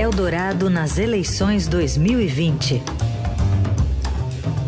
Eldorado 0.00 0.70
nas 0.70 0.98
eleições 0.98 1.68
2020. 1.68 2.80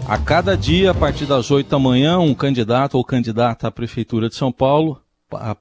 A 0.06 0.18
cada 0.18 0.54
dia, 0.54 0.90
a 0.90 0.94
partir 0.94 1.24
das 1.24 1.50
8 1.50 1.70
da 1.70 1.78
manhã, 1.78 2.18
um 2.18 2.34
candidato 2.34 2.98
ou 2.98 3.04
candidata 3.04 3.66
à 3.66 3.70
Prefeitura 3.70 4.28
de 4.28 4.34
São 4.34 4.52
Paulo 4.52 5.00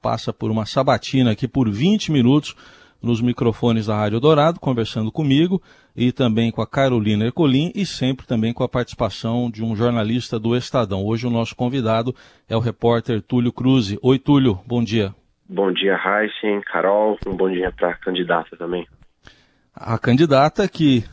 passa 0.02 0.30
por 0.30 0.50
uma 0.50 0.66
sabatina 0.66 1.30
aqui 1.30 1.48
por 1.48 1.70
20 1.70 2.12
minutos 2.12 2.54
nos 3.02 3.22
microfones 3.22 3.86
da 3.86 3.96
Rádio 3.96 4.20
Dourado, 4.20 4.60
conversando 4.60 5.10
comigo 5.10 5.62
e 5.96 6.12
também 6.12 6.52
com 6.52 6.60
a 6.60 6.66
Carolina 6.66 7.24
Ercolim 7.24 7.72
e 7.74 7.86
sempre 7.86 8.26
também 8.26 8.52
com 8.52 8.62
a 8.62 8.68
participação 8.68 9.50
de 9.50 9.64
um 9.64 9.74
jornalista 9.74 10.38
do 10.38 10.54
Estadão. 10.54 11.02
Hoje 11.02 11.26
o 11.26 11.30
nosso 11.30 11.56
convidado 11.56 12.14
é 12.46 12.54
o 12.54 12.60
repórter 12.60 13.22
Túlio 13.22 13.50
Cruz. 13.50 13.96
Oi, 14.02 14.18
Túlio, 14.18 14.60
bom 14.66 14.84
dia. 14.84 15.14
Bom 15.48 15.72
dia, 15.72 15.98
Heisen, 15.98 16.60
Carol. 16.60 17.16
Um 17.26 17.34
bom 17.34 17.50
dia 17.50 17.72
para 17.72 17.92
a 17.92 17.94
candidata 17.94 18.54
também. 18.54 18.86
A 19.74 19.98
candidata 19.98 20.68
que 20.68 21.04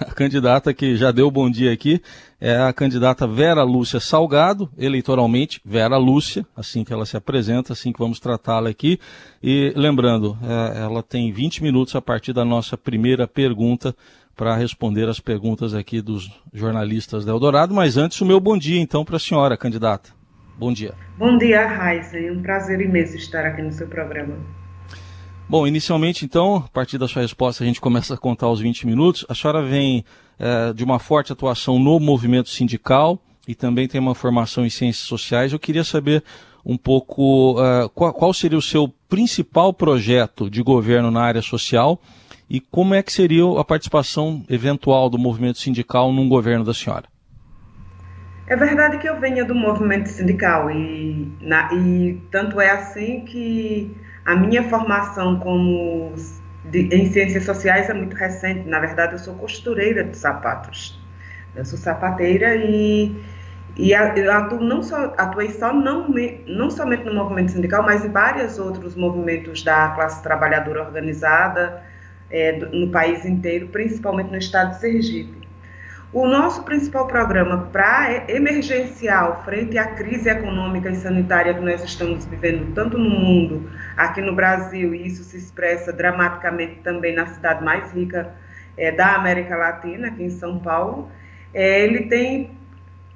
a 0.00 0.12
candidata 0.12 0.74
que 0.74 0.94
já 0.96 1.10
deu 1.10 1.30
bom 1.30 1.50
dia 1.50 1.72
aqui 1.72 2.02
é 2.40 2.56
a 2.56 2.72
candidata 2.72 3.26
Vera 3.26 3.62
Lúcia 3.62 3.98
Salgado, 3.98 4.70
eleitoralmente 4.76 5.60
Vera 5.64 5.96
Lúcia, 5.96 6.46
assim 6.54 6.84
que 6.84 6.92
ela 6.92 7.06
se 7.06 7.16
apresenta, 7.16 7.72
assim 7.72 7.90
que 7.90 7.98
vamos 7.98 8.20
tratá-la 8.20 8.68
aqui. 8.68 9.00
E 9.42 9.72
lembrando, 9.74 10.38
é, 10.42 10.82
ela 10.82 11.02
tem 11.02 11.32
20 11.32 11.62
minutos 11.62 11.96
a 11.96 12.02
partir 12.02 12.32
da 12.32 12.44
nossa 12.44 12.76
primeira 12.76 13.26
pergunta 13.26 13.96
para 14.36 14.54
responder 14.54 15.08
as 15.08 15.18
perguntas 15.18 15.74
aqui 15.74 16.00
dos 16.00 16.30
jornalistas 16.52 17.24
da 17.24 17.32
Eldorado. 17.32 17.74
Mas 17.74 17.96
antes, 17.96 18.20
o 18.20 18.26
meu 18.26 18.38
bom 18.38 18.56
dia 18.56 18.80
então 18.80 19.04
para 19.04 19.16
a 19.16 19.20
senhora, 19.20 19.56
candidata. 19.56 20.10
Bom 20.58 20.72
dia. 20.72 20.94
Bom 21.16 21.38
dia, 21.38 21.66
Raíssa. 21.66 22.18
É 22.18 22.30
um 22.30 22.42
prazer 22.42 22.80
imenso 22.80 23.16
estar 23.16 23.44
aqui 23.46 23.62
no 23.62 23.72
seu 23.72 23.88
programa. 23.88 24.57
Bom, 25.48 25.66
inicialmente, 25.66 26.26
então, 26.26 26.56
a 26.56 26.68
partir 26.68 26.98
da 26.98 27.08
sua 27.08 27.22
resposta, 27.22 27.64
a 27.64 27.66
gente 27.66 27.80
começa 27.80 28.12
a 28.12 28.18
contar 28.18 28.50
os 28.50 28.60
20 28.60 28.86
minutos. 28.86 29.24
A 29.30 29.34
senhora 29.34 29.62
vem 29.62 30.04
é, 30.38 30.74
de 30.74 30.84
uma 30.84 30.98
forte 30.98 31.32
atuação 31.32 31.78
no 31.78 31.98
movimento 31.98 32.50
sindical 32.50 33.18
e 33.46 33.54
também 33.54 33.88
tem 33.88 33.98
uma 33.98 34.14
formação 34.14 34.66
em 34.66 34.68
ciências 34.68 35.06
sociais. 35.06 35.50
Eu 35.50 35.58
queria 35.58 35.84
saber 35.84 36.22
um 36.66 36.76
pouco 36.76 37.58
uh, 37.58 37.88
qual, 37.94 38.12
qual, 38.12 38.34
seria 38.34 38.58
o 38.58 38.62
seu 38.62 38.92
principal 39.08 39.72
projeto 39.72 40.50
de 40.50 40.62
governo 40.62 41.10
na 41.10 41.22
área 41.22 41.40
social 41.40 41.98
e 42.50 42.60
como 42.60 42.92
é 42.92 43.02
que 43.02 43.10
seria 43.10 43.44
a 43.58 43.64
participação 43.64 44.44
eventual 44.50 45.08
do 45.08 45.16
movimento 45.16 45.58
sindical 45.60 46.12
num 46.12 46.28
governo 46.28 46.62
da 46.62 46.74
senhora. 46.74 47.06
É 48.46 48.54
verdade 48.54 48.98
que 48.98 49.08
eu 49.08 49.18
venho 49.18 49.46
do 49.46 49.54
movimento 49.54 50.10
sindical 50.10 50.70
e, 50.70 51.32
na, 51.40 51.72
e 51.72 52.20
tanto 52.30 52.60
é 52.60 52.68
assim 52.68 53.24
que 53.24 53.96
a 54.28 54.36
minha 54.36 54.62
formação 54.68 55.40
como 55.40 56.12
de, 56.66 56.94
em 56.94 57.10
ciências 57.10 57.46
sociais 57.46 57.88
é 57.88 57.94
muito 57.94 58.14
recente. 58.14 58.68
Na 58.68 58.78
verdade, 58.78 59.14
eu 59.14 59.18
sou 59.18 59.34
costureira 59.36 60.04
de 60.04 60.14
sapatos. 60.18 61.00
Eu 61.56 61.64
sou 61.64 61.78
sapateira 61.78 62.54
e, 62.56 63.16
e 63.74 63.92
eu 63.92 64.30
atuo 64.30 64.60
não 64.60 64.82
só, 64.82 65.14
atuei 65.16 65.48
só 65.52 65.72
não, 65.72 66.14
não 66.46 66.70
somente 66.70 67.04
no 67.04 67.14
movimento 67.14 67.52
sindical, 67.52 67.82
mas 67.82 68.04
em 68.04 68.10
vários 68.10 68.58
outros 68.58 68.94
movimentos 68.94 69.62
da 69.62 69.92
classe 69.92 70.22
trabalhadora 70.22 70.82
organizada 70.82 71.82
é, 72.30 72.52
no 72.52 72.90
país 72.90 73.24
inteiro, 73.24 73.68
principalmente 73.68 74.30
no 74.30 74.36
estado 74.36 74.72
de 74.72 74.80
Sergipe. 74.80 75.37
O 76.10 76.26
nosso 76.26 76.62
principal 76.62 77.06
programa 77.06 77.68
para 77.70 78.24
emergencial 78.30 79.42
frente 79.44 79.76
à 79.76 79.88
crise 79.88 80.30
econômica 80.30 80.88
e 80.88 80.96
sanitária 80.96 81.52
que 81.52 81.60
nós 81.60 81.84
estamos 81.84 82.24
vivendo 82.24 82.72
tanto 82.74 82.96
no 82.96 83.10
mundo, 83.10 83.70
aqui 83.94 84.22
no 84.22 84.34
Brasil, 84.34 84.94
e 84.94 85.06
isso 85.06 85.22
se 85.22 85.36
expressa 85.36 85.92
dramaticamente 85.92 86.76
também 86.76 87.14
na 87.14 87.26
cidade 87.26 87.62
mais 87.62 87.92
rica 87.92 88.32
é, 88.78 88.90
da 88.90 89.16
América 89.16 89.54
Latina, 89.54 90.08
aqui 90.08 90.22
em 90.22 90.30
São 90.30 90.58
Paulo, 90.58 91.10
é, 91.52 91.84
ele 91.84 92.06
tem 92.06 92.52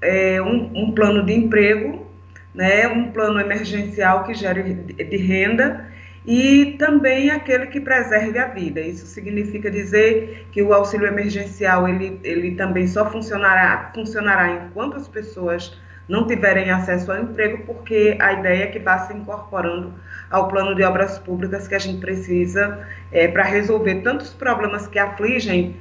é, 0.02 0.42
um, 0.42 0.70
um, 0.74 0.92
plano 0.92 1.24
de 1.24 1.32
emprego, 1.32 2.06
né, 2.54 2.86
um 2.88 3.10
plano 3.10 3.40
emergencial 3.40 4.24
que 4.24 4.34
gere 4.34 4.74
de 4.74 5.16
renda 5.16 5.90
e 6.26 6.76
também 6.78 7.30
aquele 7.30 7.66
que 7.66 7.80
preserve 7.80 8.38
a 8.38 8.46
vida. 8.46 8.80
Isso 8.80 9.06
significa 9.06 9.70
dizer 9.70 10.46
que 10.52 10.62
o 10.62 10.72
auxílio 10.72 11.06
emergencial 11.06 11.88
ele, 11.88 12.20
ele 12.22 12.54
também 12.54 12.86
só 12.86 13.10
funcionará, 13.10 13.90
funcionará 13.94 14.50
enquanto 14.52 14.96
as 14.96 15.08
pessoas 15.08 15.76
não 16.08 16.26
tiverem 16.26 16.70
acesso 16.70 17.10
ao 17.12 17.22
emprego, 17.22 17.64
porque 17.64 18.16
a 18.20 18.32
ideia 18.32 18.64
é 18.64 18.66
que 18.66 18.78
vá 18.78 18.98
se 18.98 19.14
incorporando 19.14 19.94
ao 20.30 20.48
plano 20.48 20.74
de 20.74 20.82
obras 20.82 21.18
públicas 21.18 21.68
que 21.68 21.74
a 21.74 21.78
gente 21.78 22.00
precisa 22.00 22.86
é, 23.10 23.28
para 23.28 23.44
resolver 23.44 23.96
tantos 24.02 24.30
problemas 24.30 24.86
que 24.86 24.98
afligem 24.98 25.76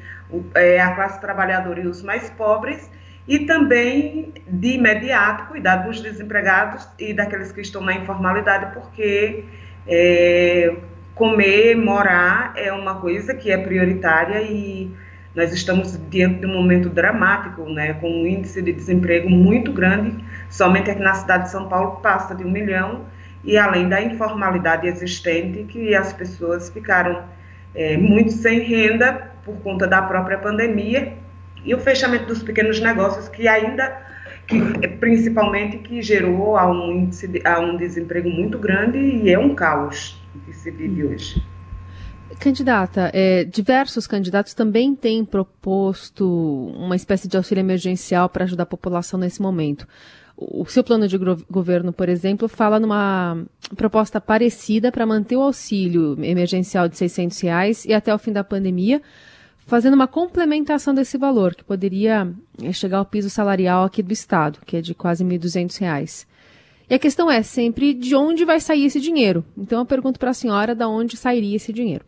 é, 0.56 0.80
a 0.80 0.94
classe 0.96 1.20
trabalhadora 1.20 1.82
e 1.82 1.88
os 1.88 2.02
mais 2.04 2.30
pobres, 2.32 2.90
e 3.28 3.40
também 3.40 4.34
de 4.48 4.76
imediato 4.76 5.46
cuidar 5.46 5.78
dos 5.78 6.02
desempregados 6.02 6.88
e 7.00 7.14
daqueles 7.14 7.52
que 7.52 7.62
estão 7.62 7.82
na 7.82 7.94
informalidade, 7.94 8.74
porque 8.74 9.44
é, 9.88 10.76
comer, 11.16 11.76
morar 11.76 12.54
é 12.56 12.72
uma 12.72 12.96
coisa 12.96 13.34
que 13.34 13.52
é 13.52 13.58
prioritária 13.58 14.42
e 14.42 14.92
nós 15.36 15.54
estamos 15.54 15.98
diante 16.10 16.42
de 16.42 16.46
um 16.46 16.54
momento 16.54 16.90
dramático, 16.90 17.64
né, 17.70 17.94
com 17.94 18.10
um 18.10 18.28
índice 18.28 18.62
de 18.62 18.74
desemprego 18.74 19.30
muito 19.30 19.72
grande, 19.72 20.24
somente 20.50 20.92
aqui 20.92 21.02
na 21.02 21.14
cidade 21.14 21.46
de 21.46 21.52
São 21.52 21.70
Paulo 21.70 22.02
passa 22.02 22.36
de 22.36 22.44
um 22.44 22.52
milhão, 22.52 23.06
e 23.44 23.58
além 23.58 23.88
da 23.88 24.02
informalidade 24.02 24.88
existente, 24.88 25.64
que 25.64 25.96
as 25.96 26.12
pessoas 26.14 26.70
ficaram 26.70 27.24
é, 27.74 27.98
muito 27.98 28.32
sem 28.34 28.60
renda 28.60 29.32
por 29.44 29.56
conta 29.62 29.88
da 29.88 30.02
própria 30.02 30.38
pandemia 30.38 31.14
e 31.64 31.74
o 31.74 31.80
fechamento 31.80 32.26
dos 32.26 32.44
pequenos 32.44 32.80
negócios 32.80 33.28
que 33.30 33.48
ainda 33.48 33.98
que, 34.48 34.88
principalmente 35.00 35.78
que 35.78 36.02
gerou 36.02 36.58
a 36.58 36.70
um, 36.70 36.92
índice 36.92 37.28
de, 37.28 37.46
a 37.46 37.60
um 37.60 37.78
desemprego 37.78 38.30
muito 38.30 38.58
grande 38.58 38.98
e 38.98 39.30
é 39.32 39.40
um 39.40 39.56
caos 39.56 40.22
que 40.46 40.54
se 40.54 40.72
vive 40.72 41.06
hoje. 41.06 41.44
Candidata, 42.40 43.12
é, 43.14 43.44
diversos 43.44 44.08
candidatos 44.08 44.54
também 44.54 44.96
têm 44.96 45.24
proposto 45.24 46.28
uma 46.76 46.96
espécie 46.96 47.28
de 47.28 47.38
auxílio 47.38 47.62
emergencial 47.62 48.30
para 48.30 48.46
ajudar 48.46 48.64
a 48.64 48.66
população 48.66 49.20
nesse 49.20 49.42
momento. 49.42 49.88
O 50.36 50.66
seu 50.66 50.84
plano 50.84 51.08
de 51.08 51.20
governo, 51.50 51.94
por 51.94 52.10
exemplo, 52.10 52.48
fala 52.48 52.80
numa 52.80 53.46
proposta 53.76 54.20
parecida 54.20 54.92
para 54.92 55.06
manter 55.06 55.36
o 55.36 55.42
auxílio 55.42 56.18
emergencial 56.24 56.88
de 56.88 56.98
600 56.98 57.40
reais 57.42 57.86
e 57.86 57.94
até 57.94 58.14
o 58.14 58.18
fim 58.18 58.32
da 58.32 58.44
pandemia, 58.44 59.02
fazendo 59.72 59.94
uma 59.94 60.08
complementação 60.08 60.94
desse 60.94 61.18
valor, 61.18 61.56
que 61.56 61.64
poderia 61.64 62.28
eh, 62.62 62.74
chegar 62.74 62.98
ao 62.98 63.06
piso 63.06 63.30
salarial 63.30 63.86
aqui 63.86 64.04
do 64.04 64.12
Estado, 64.12 64.60
que 64.66 64.76
é 64.76 64.82
de 64.82 64.94
quase 64.94 65.24
R$ 65.24 65.40
1.200. 65.40 66.28
E 66.90 66.94
a 66.94 67.00
questão 67.00 67.32
é 67.32 67.42
sempre 67.42 67.94
de 67.94 68.14
onde 68.14 68.44
vai 68.44 68.60
sair 68.60 68.88
esse 68.88 69.00
dinheiro. 69.00 69.46
Então 69.58 69.80
eu 69.80 69.86
pergunto 69.86 70.20
para 70.20 70.32
a 70.32 70.34
senhora 70.34 70.76
de 70.76 70.84
onde 70.84 71.16
sairia 71.16 71.56
esse 71.56 71.72
dinheiro. 71.72 72.04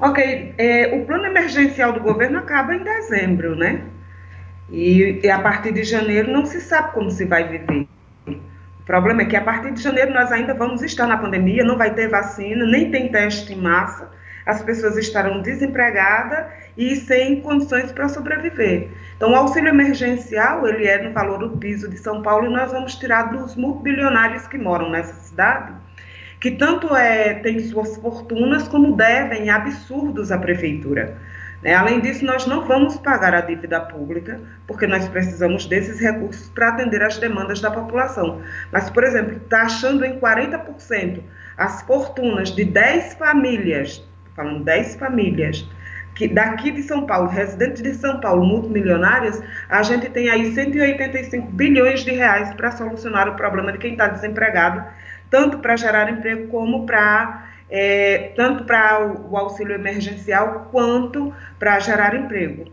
Ok, 0.00 0.56
é, 0.58 1.00
o 1.00 1.06
plano 1.06 1.26
emergencial 1.26 1.92
do 1.92 2.00
governo 2.00 2.38
acaba 2.38 2.74
em 2.74 2.82
dezembro, 2.82 3.54
né? 3.54 3.84
E, 4.72 5.20
e 5.22 5.30
a 5.30 5.38
partir 5.38 5.72
de 5.72 5.84
janeiro 5.84 6.32
não 6.32 6.44
se 6.46 6.60
sabe 6.60 6.94
como 6.94 7.12
se 7.12 7.24
vai 7.24 7.46
viver. 7.46 7.86
O 8.26 8.84
problema 8.84 9.22
é 9.22 9.26
que 9.26 9.36
a 9.36 9.40
partir 9.40 9.70
de 9.72 9.80
janeiro 9.80 10.12
nós 10.12 10.32
ainda 10.32 10.52
vamos 10.52 10.82
estar 10.82 11.06
na 11.06 11.16
pandemia, 11.16 11.62
não 11.62 11.78
vai 11.78 11.94
ter 11.94 12.08
vacina, 12.08 12.66
nem 12.66 12.90
tem 12.90 13.08
teste 13.08 13.52
em 13.52 13.60
massa 13.60 14.10
as 14.46 14.62
pessoas 14.62 14.96
estarão 14.96 15.40
desempregadas 15.40 16.46
e 16.76 16.96
sem 16.96 17.40
condições 17.40 17.92
para 17.92 18.08
sobreviver. 18.08 18.88
Então, 19.16 19.32
o 19.32 19.36
auxílio 19.36 19.68
emergencial, 19.68 20.66
ele 20.66 20.86
é 20.86 21.02
no 21.02 21.12
valor 21.12 21.38
do 21.38 21.56
piso 21.56 21.88
de 21.88 21.96
São 21.98 22.22
Paulo 22.22 22.46
e 22.46 22.52
nós 22.52 22.72
vamos 22.72 22.96
tirar 22.96 23.32
dos 23.32 23.54
multibilionários 23.56 24.46
que 24.46 24.58
moram 24.58 24.90
nessa 24.90 25.14
cidade, 25.14 25.72
que 26.40 26.50
tanto 26.50 26.94
é, 26.94 27.34
têm 27.34 27.60
suas 27.60 27.96
fortunas 27.96 28.68
como 28.68 28.96
devem 28.96 29.48
absurdos 29.50 30.30
à 30.30 30.38
prefeitura. 30.38 31.16
Né? 31.62 31.74
Além 31.74 32.00
disso, 32.00 32.26
nós 32.26 32.46
não 32.46 32.66
vamos 32.66 32.98
pagar 32.98 33.34
a 33.34 33.40
dívida 33.40 33.80
pública, 33.80 34.38
porque 34.66 34.86
nós 34.86 35.08
precisamos 35.08 35.64
desses 35.64 35.98
recursos 35.98 36.48
para 36.50 36.68
atender 36.68 37.02
às 37.02 37.16
demandas 37.16 37.60
da 37.60 37.70
população. 37.70 38.42
Mas, 38.70 38.90
por 38.90 39.02
exemplo, 39.02 39.40
taxando 39.48 40.04
em 40.04 40.20
40% 40.20 41.22
as 41.56 41.82
fortunas 41.82 42.50
de 42.50 42.64
10 42.64 43.14
famílias 43.14 44.06
falando 44.34 44.64
10 44.64 44.96
famílias, 44.96 45.66
que 46.14 46.28
daqui 46.28 46.70
de 46.70 46.82
São 46.82 47.06
Paulo, 47.06 47.28
residentes 47.28 47.82
de 47.82 47.94
São 47.94 48.20
Paulo, 48.20 48.44
multimilionárias, 48.44 49.42
a 49.68 49.82
gente 49.82 50.08
tem 50.10 50.28
aí 50.28 50.54
185 50.54 51.50
bilhões 51.50 52.04
de 52.04 52.12
reais 52.12 52.54
para 52.54 52.70
solucionar 52.72 53.28
o 53.28 53.34
problema 53.34 53.72
de 53.72 53.78
quem 53.78 53.92
está 53.92 54.06
desempregado, 54.06 54.84
tanto 55.28 55.58
para 55.58 55.76
gerar 55.76 56.10
emprego 56.10 56.48
como 56.48 56.86
para 56.86 57.48
é, 57.68 58.32
tanto 58.36 58.64
para 58.64 59.04
o 59.28 59.36
auxílio 59.36 59.74
emergencial 59.74 60.68
quanto 60.70 61.32
para 61.58 61.80
gerar 61.80 62.14
emprego. 62.14 62.70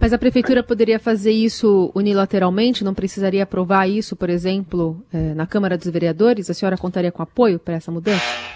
Mas 0.00 0.12
a 0.12 0.18
prefeitura 0.18 0.62
poderia 0.62 0.98
fazer 0.98 1.32
isso 1.32 1.90
unilateralmente? 1.94 2.84
Não 2.84 2.94
precisaria 2.94 3.42
aprovar 3.42 3.88
isso, 3.88 4.16
por 4.16 4.28
exemplo, 4.28 5.02
é, 5.12 5.34
na 5.34 5.46
Câmara 5.46 5.76
dos 5.76 5.88
Vereadores? 5.88 6.50
A 6.50 6.54
senhora 6.54 6.76
contaria 6.76 7.12
com 7.12 7.22
apoio 7.22 7.58
para 7.58 7.74
essa 7.74 7.90
mudança? 7.90 8.53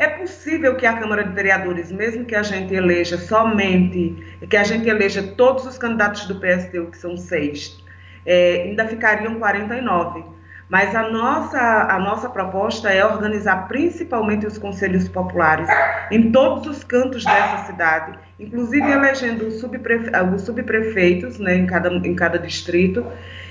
É 0.00 0.08
possível 0.08 0.76
que 0.76 0.86
a 0.86 0.96
Câmara 0.96 1.22
de 1.22 1.34
Vereadores, 1.34 1.92
mesmo 1.92 2.24
que 2.24 2.34
a 2.34 2.42
gente 2.42 2.72
eleja 2.72 3.18
somente, 3.18 4.16
que 4.48 4.56
a 4.56 4.64
gente 4.64 4.88
eleja 4.88 5.22
todos 5.36 5.66
os 5.66 5.76
candidatos 5.76 6.24
do 6.24 6.40
PSTU, 6.40 6.86
que 6.86 6.96
são 6.96 7.18
seis, 7.18 7.84
é, 8.24 8.62
ainda 8.62 8.88
ficariam 8.88 9.34
49. 9.34 10.24
Mas 10.70 10.96
a 10.96 11.06
nossa, 11.10 11.60
a 11.60 11.98
nossa 11.98 12.30
proposta 12.30 12.88
é 12.88 13.04
organizar 13.04 13.68
principalmente 13.68 14.46
os 14.46 14.56
conselhos 14.56 15.06
populares 15.06 15.68
em 16.10 16.32
todos 16.32 16.66
os 16.66 16.82
cantos 16.82 17.22
dessa 17.22 17.66
cidade, 17.66 18.18
inclusive 18.38 18.90
elegendo 18.90 19.48
os, 19.48 19.60
subprefe, 19.60 20.10
os 20.34 20.42
subprefeitos 20.42 21.38
né, 21.38 21.56
em, 21.56 21.66
cada, 21.66 21.90
em 21.90 22.14
cada 22.14 22.38
distrito. 22.38 23.04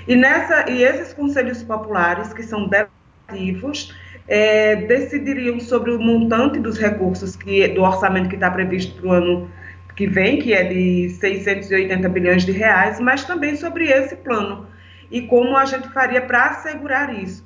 E, 0.08 0.16
nessa, 0.16 0.68
e 0.68 0.82
esses 0.82 1.14
conselhos 1.14 1.62
populares, 1.62 2.32
que 2.32 2.42
são 2.42 2.68
deliberativos, 2.68 3.94
é, 4.28 4.76
decidiriam 4.76 5.58
sobre 5.60 5.90
o 5.90 5.98
montante 5.98 6.58
dos 6.58 6.78
recursos 6.78 7.36
que, 7.36 7.66
do 7.68 7.82
orçamento 7.82 8.28
que 8.28 8.36
está 8.36 8.50
previsto 8.50 9.00
para 9.00 9.08
o 9.08 9.12
ano 9.12 9.50
que 9.96 10.06
vem, 10.06 10.38
que 10.38 10.52
é 10.52 10.64
de 10.64 11.10
680 11.10 12.08
bilhões 12.08 12.44
de 12.44 12.52
reais, 12.52 13.00
mas 13.00 13.24
também 13.24 13.56
sobre 13.56 13.86
esse 13.88 14.16
plano 14.16 14.66
e 15.10 15.22
como 15.22 15.56
a 15.56 15.64
gente 15.64 15.88
faria 15.88 16.20
para 16.20 16.46
assegurar 16.46 17.12
isso. 17.14 17.44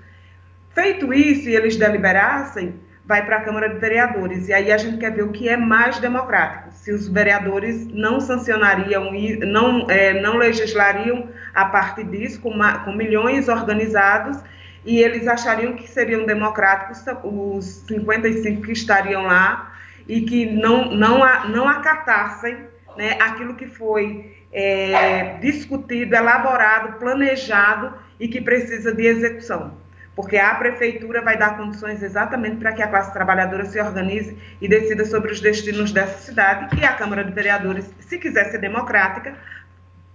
Feito 0.74 1.12
isso 1.14 1.48
e 1.48 1.56
eles 1.56 1.76
deliberassem, 1.76 2.74
vai 3.06 3.24
para 3.24 3.36
a 3.36 3.40
Câmara 3.40 3.68
de 3.68 3.78
Vereadores. 3.78 4.48
E 4.48 4.52
aí 4.52 4.72
a 4.72 4.76
gente 4.76 4.98
quer 4.98 5.12
ver 5.12 5.22
o 5.22 5.32
que 5.32 5.48
é 5.48 5.56
mais 5.56 5.98
democrático. 5.98 6.72
Se 6.72 6.92
os 6.92 7.08
vereadores 7.08 7.86
não 7.86 8.20
sancionariam, 8.20 9.10
não, 9.46 9.88
é, 9.88 10.20
não 10.20 10.36
legislariam 10.36 11.28
a 11.54 11.66
partir 11.66 12.04
disso, 12.04 12.40
com, 12.40 12.50
uma, 12.50 12.80
com 12.80 12.92
milhões 12.92 13.48
organizados 13.48 14.38
e 14.84 15.00
eles 15.00 15.26
achariam 15.26 15.74
que 15.74 15.88
seriam 15.88 16.26
democráticos 16.26 17.02
os 17.24 17.64
55 17.86 18.62
que 18.62 18.72
estariam 18.72 19.22
lá 19.22 19.72
e 20.06 20.20
que 20.22 20.46
não, 20.46 20.90
não, 20.94 21.20
não 21.48 21.68
acatassem 21.68 22.58
né, 22.96 23.16
aquilo 23.20 23.54
que 23.54 23.66
foi 23.66 24.34
é, 24.52 25.38
discutido, 25.40 26.14
elaborado, 26.14 26.98
planejado 26.98 27.94
e 28.20 28.28
que 28.28 28.40
precisa 28.40 28.94
de 28.94 29.06
execução. 29.06 29.82
Porque 30.14 30.36
a 30.36 30.54
prefeitura 30.54 31.22
vai 31.22 31.36
dar 31.36 31.56
condições 31.56 32.00
exatamente 32.00 32.56
para 32.56 32.72
que 32.72 32.82
a 32.82 32.86
classe 32.86 33.12
trabalhadora 33.12 33.64
se 33.64 33.80
organize 33.80 34.36
e 34.60 34.68
decida 34.68 35.04
sobre 35.04 35.32
os 35.32 35.40
destinos 35.40 35.90
dessa 35.90 36.18
cidade. 36.18 36.78
E 36.80 36.84
a 36.84 36.92
Câmara 36.92 37.24
de 37.24 37.32
Vereadores, 37.32 37.90
se 37.98 38.18
quiser 38.18 38.44
ser 38.50 38.58
democrática, 38.58 39.34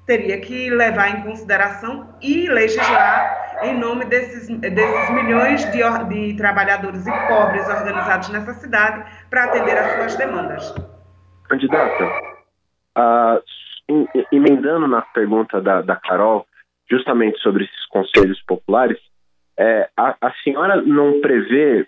teria 0.06 0.40
que 0.40 0.70
levar 0.70 1.10
em 1.10 1.22
consideração 1.22 2.16
e 2.22 2.48
legislar 2.48 3.49
em 3.64 3.78
nome 3.78 4.06
desses, 4.06 4.48
desses 4.48 5.10
milhões 5.12 5.66
de, 5.72 5.80
de 6.10 6.38
trabalhadores 6.38 7.06
e 7.06 7.12
pobres 7.28 7.68
organizados 7.68 8.30
nessa 8.30 8.54
cidade 8.54 9.04
para 9.30 9.46
atender 9.46 9.78
às 9.78 9.96
suas 9.96 10.16
demandas. 10.16 10.76
Candidata, 11.48 12.06
uh, 12.98 13.44
emendando 14.32 14.88
na 14.88 15.02
pergunta 15.02 15.62
da, 15.62 15.82
da 15.82 15.96
Carol, 15.96 16.46
justamente 16.90 17.40
sobre 17.40 17.66
esses 17.66 17.86
conselhos 17.88 18.42
populares, 18.44 18.98
é, 19.58 19.90
a, 19.98 20.16
a 20.22 20.32
senhora 20.44 20.82
não 20.82 21.20
prevê 21.22 21.88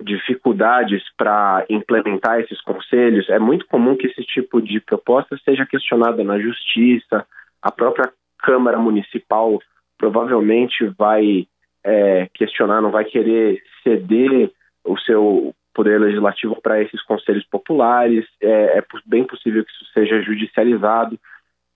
dificuldades 0.00 1.02
para 1.16 1.64
implementar 1.68 2.40
esses 2.40 2.60
conselhos? 2.60 3.28
É 3.28 3.38
muito 3.38 3.66
comum 3.66 3.96
que 3.96 4.06
esse 4.06 4.22
tipo 4.22 4.60
de 4.60 4.80
proposta 4.80 5.36
seja 5.44 5.66
questionada 5.66 6.22
na 6.22 6.38
justiça, 6.38 7.26
a 7.60 7.70
própria 7.70 8.12
Câmara 8.38 8.78
Municipal 8.78 9.58
provavelmente 10.02 10.84
vai 10.98 11.46
é, 11.84 12.28
questionar, 12.34 12.82
não 12.82 12.90
vai 12.90 13.04
querer 13.04 13.62
ceder 13.84 14.50
o 14.84 14.98
seu 14.98 15.54
poder 15.72 16.00
legislativo 16.00 16.60
para 16.60 16.82
esses 16.82 17.00
conselhos 17.04 17.46
populares. 17.46 18.26
É, 18.42 18.78
é, 18.78 18.84
bem 19.06 19.24
possível 19.24 19.64
que 19.64 19.70
isso 19.70 19.84
seja 19.94 20.20
judicializado. 20.22 21.16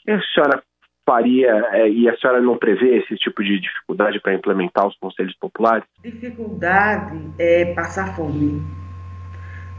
Que 0.00 0.10
a 0.10 0.20
senhora 0.34 0.60
faria 1.08 1.68
é, 1.70 1.88
e 1.88 2.08
a 2.08 2.16
senhora 2.16 2.40
não 2.40 2.58
prevê 2.58 2.96
esse 2.96 3.14
tipo 3.14 3.44
de 3.44 3.60
dificuldade 3.60 4.18
para 4.18 4.34
implementar 4.34 4.88
os 4.88 4.96
conselhos 4.98 5.36
populares? 5.36 5.84
Dificuldade 6.02 7.30
é 7.38 7.72
passar 7.74 8.16
fome 8.16 8.60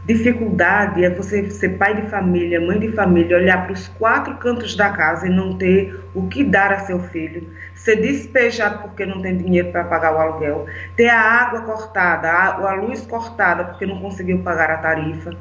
Dificuldade 0.08 1.04
é 1.04 1.10
você 1.10 1.50
ser 1.50 1.76
pai 1.76 2.00
de 2.00 2.08
família, 2.08 2.58
mãe 2.58 2.80
de 2.80 2.90
família, 2.92 3.36
olhar 3.36 3.64
para 3.64 3.74
os 3.74 3.88
quatro 3.88 4.34
cantos 4.38 4.74
da 4.74 4.88
casa 4.88 5.26
e 5.26 5.30
não 5.30 5.58
ter 5.58 6.02
o 6.14 6.26
que 6.26 6.42
dar 6.42 6.72
a 6.72 6.78
seu 6.78 6.98
filho, 6.98 7.46
ser 7.74 7.96
despejado 7.96 8.78
porque 8.78 9.04
não 9.04 9.20
tem 9.20 9.36
dinheiro 9.36 9.70
para 9.70 9.84
pagar 9.84 10.14
o 10.14 10.18
aluguel, 10.18 10.64
ter 10.96 11.10
a 11.10 11.20
água 11.20 11.60
cortada, 11.60 12.26
a, 12.30 12.72
luz 12.72 13.02
cortada 13.02 13.66
porque 13.66 13.84
não 13.84 14.00
conseguiu 14.00 14.38
pagar 14.38 14.70
a 14.70 14.78
tarifa, 14.78 15.36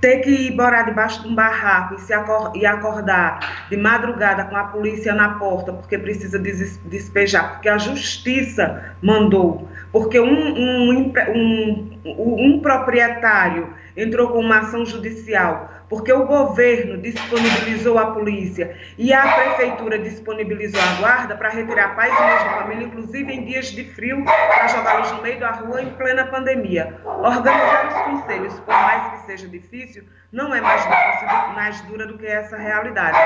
ter 0.00 0.20
que 0.20 0.50
morar 0.56 0.84
debaixo 0.84 1.22
de 1.22 1.28
um 1.28 1.34
barraco 1.34 1.96
e, 1.96 2.00
se 2.00 2.14
acor 2.14 2.52
e 2.54 2.64
acordar 2.64 3.66
de 3.68 3.76
madrugada 3.76 4.44
com 4.44 4.56
a 4.56 4.64
polícia 4.64 5.14
na 5.14 5.34
porta 5.34 5.74
porque 5.74 5.98
precisa 5.98 6.38
des 6.38 6.78
despejar, 6.86 7.52
porque 7.52 7.68
a 7.68 7.76
justiça 7.76 8.96
mandou, 9.02 9.68
porque 9.92 10.18
um, 10.18 10.54
um, 10.56 11.12
um, 11.34 12.46
um 12.46 12.60
proprietário 12.60 13.74
entrou 13.96 14.28
com 14.28 14.40
uma 14.40 14.58
ação 14.58 14.84
judicial, 14.84 15.70
porque 15.88 16.12
o 16.12 16.26
governo 16.26 16.98
disponibilizou 16.98 17.98
a 17.98 18.12
polícia 18.12 18.76
e 18.98 19.12
a 19.12 19.22
prefeitura 19.22 19.98
disponibilizou 19.98 20.80
a 20.80 21.00
guarda 21.00 21.36
para 21.36 21.48
retirar 21.48 21.94
pais 21.94 22.12
e 22.12 22.22
mães 22.22 22.44
da 22.44 22.50
família, 22.62 22.86
inclusive 22.86 23.32
em 23.32 23.44
dias 23.44 23.66
de 23.66 23.84
frio, 23.84 24.24
para 24.24 24.68
jogá-los 24.68 25.12
no 25.12 25.22
meio 25.22 25.40
da 25.40 25.52
rua 25.52 25.82
em 25.82 25.90
plena 25.90 26.26
pandemia. 26.26 27.00
Organizar 27.04 27.88
os 27.88 27.94
conselhos, 27.94 28.60
por 28.60 28.74
mais 28.74 29.12
que 29.12 29.26
seja 29.26 29.48
difícil, 29.48 30.04
não 30.32 30.54
é 30.54 30.60
mais 30.60 30.82
difícil, 30.82 31.28
mais 31.54 31.80
dura 31.82 32.06
do 32.06 32.18
que 32.18 32.26
essa 32.26 32.56
realidade. 32.56 33.16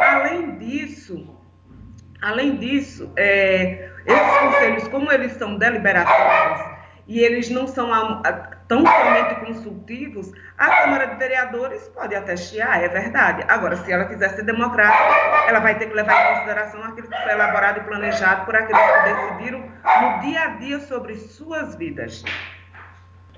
Além 0.00 0.58
disso, 0.58 1.38
além 2.20 2.56
disso, 2.56 3.10
é, 3.16 3.90
esses 4.04 4.38
conselhos, 4.38 4.88
como 4.88 5.10
eles 5.12 5.32
são 5.32 5.56
deliberatórios, 5.56 6.78
e 7.06 7.20
eles 7.20 7.48
não 7.48 7.66
são 7.66 7.90
tão 8.68 8.84
somente 8.84 9.46
consultivos, 9.46 10.30
a 10.56 10.68
Câmara 10.68 11.06
de 11.06 11.16
Vereadores 11.16 11.88
pode 11.88 12.14
até 12.14 12.36
chiar, 12.36 12.82
é 12.84 12.88
verdade. 12.88 13.44
Agora, 13.48 13.76
se 13.76 13.90
ela 13.90 14.04
quiser 14.04 14.28
ser 14.36 14.44
democrática, 14.44 15.48
ela 15.48 15.58
vai 15.58 15.78
ter 15.78 15.86
que 15.86 15.94
levar 15.94 16.12
em 16.12 16.34
consideração 16.34 16.82
aquilo 16.84 17.08
que 17.08 17.22
foi 17.22 17.32
elaborado 17.32 17.80
e 17.80 17.84
planejado 17.84 18.44
por 18.44 18.54
aqueles 18.54 18.80
que 18.80 19.14
decidiram 19.14 19.60
no 19.60 20.20
dia 20.20 20.42
a 20.42 20.46
dia 20.58 20.80
sobre 20.80 21.16
suas 21.16 21.74
vidas. 21.74 22.22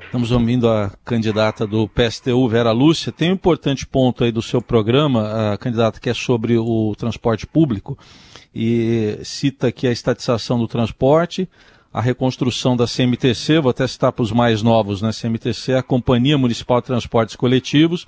Estamos 0.03 0.33
ouvindo 0.33 0.69
a 0.69 0.91
candidata 1.05 1.65
do 1.65 1.87
PSTU, 1.87 2.49
Vera 2.49 2.73
Lúcia. 2.73 3.13
Tem 3.13 3.31
um 3.31 3.35
importante 3.35 3.87
ponto 3.87 4.25
aí 4.25 4.33
do 4.33 4.43
seu 4.43 4.61
programa, 4.61 5.53
a 5.53 5.59
candidata 5.59 6.01
que 6.01 6.11
é 6.11 6.15
sobre 6.15 6.59
o 6.59 6.97
transporte 6.99 7.47
público, 7.47 7.97
e 8.53 9.21
cita 9.23 9.69
aqui 9.69 9.87
a 9.87 9.93
estatização 9.93 10.59
do 10.59 10.67
transporte, 10.67 11.49
a 11.93 12.01
reconstrução 12.01 12.77
da 12.77 12.87
CMTC, 12.87 13.59
vou 13.59 13.71
até 13.71 13.87
citar 13.87 14.13
para 14.13 14.23
os 14.23 14.31
mais 14.31 14.63
novos, 14.63 15.03
né? 15.03 15.11
CMTC 15.13 15.73
é 15.73 15.79
a 15.79 15.83
Companhia 15.83 16.39
Municipal 16.39 16.81
de 16.81 16.87
Transportes 16.87 17.35
Coletivos. 17.35 18.07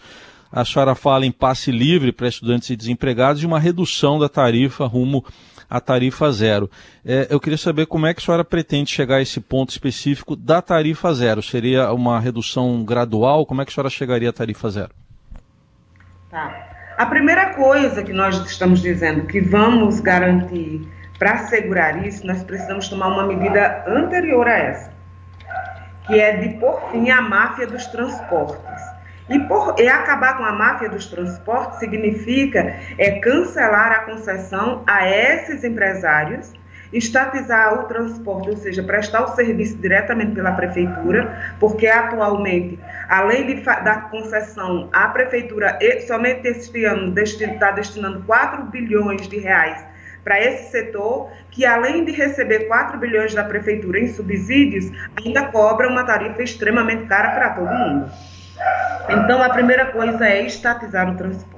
A 0.53 0.65
senhora 0.65 0.95
fala 0.95 1.27
em 1.27 1.33
passe 1.33 1.73
livre 1.73 2.13
para 2.13 2.29
estudantes 2.29 2.71
e 2.71 2.77
desempregados 2.77 3.43
e 3.43 3.47
uma 3.47 3.59
redução 3.59 4.19
da 4.19 4.29
tarifa 4.29 4.87
rumo 4.87 5.25
à 5.69 5.81
tarifa 5.81 6.31
zero. 6.31 6.71
É, 7.05 7.27
eu 7.31 7.41
queria 7.41 7.57
saber 7.57 7.87
como 7.87 8.07
é 8.07 8.13
que 8.13 8.21
a 8.21 8.25
senhora 8.25 8.45
pretende 8.45 8.91
chegar 8.91 9.17
a 9.17 9.23
esse 9.23 9.41
ponto 9.41 9.71
específico 9.71 10.37
da 10.37 10.61
tarifa 10.61 11.13
zero. 11.15 11.43
Seria 11.43 11.91
uma 11.93 12.21
redução 12.21 12.85
gradual? 12.85 13.47
Como 13.47 13.63
é 13.63 13.65
que 13.65 13.73
a 13.73 13.75
senhora 13.75 13.91
chegaria 13.91 14.29
à 14.29 14.33
tarifa 14.33 14.71
zero? 14.71 14.91
Tá. 16.31 16.69
A 16.99 17.07
primeira 17.07 17.55
coisa 17.55 18.03
que 18.03 18.13
nós 18.13 18.37
estamos 18.45 18.81
dizendo 18.81 19.27
que 19.27 19.41
vamos 19.41 19.99
garantir 19.99 20.87
para 21.23 21.35
assegurar 21.35 22.05
isso, 22.05 22.27
nós 22.27 22.43
precisamos 22.43 22.89
tomar 22.89 23.07
uma 23.07 23.25
medida 23.25 23.85
anterior 23.87 24.49
a 24.49 24.59
essa, 24.59 24.91
que 26.05 26.19
é 26.19 26.37
de 26.39 26.49
por 26.59 26.91
fim 26.91 27.11
à 27.11 27.23
máfia 27.23 27.65
dos 27.65 27.87
transportes. 27.87 28.83
E, 29.31 29.39
por, 29.39 29.77
e 29.79 29.87
acabar 29.87 30.37
com 30.37 30.45
a 30.45 30.51
máfia 30.51 30.89
dos 30.89 31.07
transportes 31.07 31.79
significa 31.79 32.75
é 32.99 33.21
cancelar 33.21 33.93
a 33.93 33.99
concessão 34.01 34.83
a 34.85 35.09
esses 35.09 35.63
empresários, 35.63 36.53
estatizar 36.93 37.73
o 37.73 37.85
transporte, 37.85 38.51
ou 38.51 38.57
seja, 38.57 38.83
prestar 38.83 39.23
o 39.23 39.29
serviço 39.37 39.77
diretamente 39.77 40.33
pela 40.33 40.51
prefeitura, 40.51 41.55
porque 41.61 41.87
atualmente, 41.87 42.81
além 43.09 43.47
de, 43.47 43.63
da 43.63 44.09
concessão, 44.11 44.89
a 44.93 45.07
prefeitura 45.07 45.79
somente 46.05 46.49
este 46.49 46.85
ano 46.85 47.15
está 47.17 47.71
destinando 47.71 48.25
4 48.25 48.65
bilhões 48.65 49.29
de 49.29 49.39
reais 49.39 49.92
para 50.25 50.41
esse 50.41 50.71
setor, 50.71 51.31
que 51.51 51.65
além 51.65 52.05
de 52.05 52.13
receber 52.13 52.69
4 52.69 52.99
bilhões 52.99 53.35
da 53.35 53.45
prefeitura 53.45 53.99
em 53.99 54.09
subsídios, 54.09 54.91
ainda 55.17 55.47
cobra 55.47 55.89
uma 55.89 56.05
tarifa 56.05 56.43
extremamente 56.43 57.07
cara 57.07 57.31
para 57.31 57.51
todo 57.51 57.73
mundo. 57.73 58.11
Então, 59.09 59.43
a 59.43 59.51
primeira 59.51 59.87
coisa 59.87 60.27
é 60.27 60.47
estatizar 60.47 61.11
o 61.11 61.17
transporte. 61.17 61.53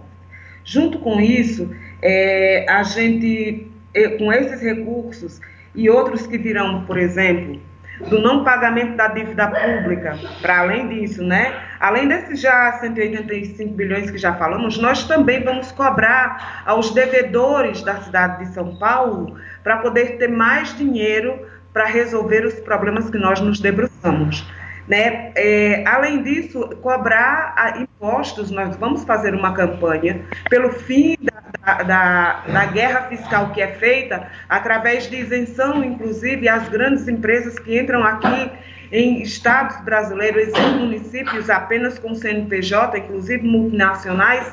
Junto 0.64 0.98
com 0.98 1.20
isso, 1.20 1.70
é, 2.00 2.64
a 2.68 2.82
gente, 2.82 3.70
é, 3.92 4.08
com 4.16 4.32
esses 4.32 4.62
recursos 4.62 5.40
e 5.74 5.90
outros 5.90 6.26
que 6.26 6.38
virão, 6.38 6.86
por 6.86 6.96
exemplo, 6.96 7.60
do 8.00 8.20
não 8.20 8.44
pagamento 8.44 8.96
da 8.96 9.08
dívida 9.08 9.46
pública, 9.46 10.18
para 10.42 10.60
além 10.60 10.88
disso, 10.88 11.22
né? 11.22 11.54
Além 11.78 12.08
desses 12.08 12.40
já 12.40 12.72
185 12.80 13.74
bilhões 13.74 14.10
que 14.10 14.18
já 14.18 14.34
falamos, 14.34 14.78
nós 14.78 15.04
também 15.04 15.42
vamos 15.42 15.70
cobrar 15.72 16.62
aos 16.66 16.90
devedores 16.90 17.82
da 17.82 17.96
cidade 18.00 18.44
de 18.44 18.54
São 18.54 18.76
Paulo 18.76 19.36
para 19.62 19.78
poder 19.78 20.18
ter 20.18 20.28
mais 20.28 20.76
dinheiro 20.76 21.46
para 21.72 21.86
resolver 21.86 22.44
os 22.44 22.54
problemas 22.54 23.10
que 23.10 23.18
nós 23.18 23.40
nos 23.40 23.60
debruçamos. 23.60 24.46
Né? 24.86 25.32
É, 25.34 25.82
além 25.86 26.22
disso, 26.22 26.60
cobrar 26.82 27.54
a, 27.56 27.78
impostos, 27.78 28.50
nós 28.50 28.76
vamos 28.76 29.02
fazer 29.04 29.34
uma 29.34 29.54
campanha 29.54 30.22
pelo 30.50 30.70
fim 30.72 31.16
da, 31.22 31.82
da, 31.82 32.40
da, 32.46 32.64
guerra 32.66 33.02
fiscal 33.08 33.50
que 33.50 33.62
é 33.62 33.68
feita 33.68 34.28
através 34.46 35.08
de 35.08 35.16
isenção, 35.16 35.82
inclusive, 35.82 36.48
às 36.48 36.68
grandes 36.68 37.08
empresas 37.08 37.58
que 37.58 37.78
entram 37.78 38.04
aqui 38.04 38.50
em 38.92 39.22
estados 39.22 39.80
brasileiros, 39.80 40.52
em 40.54 40.78
municípios 40.78 41.48
apenas 41.48 41.98
com 41.98 42.14
CNPJ, 42.14 42.98
inclusive 42.98 43.42
multinacionais, 43.42 44.52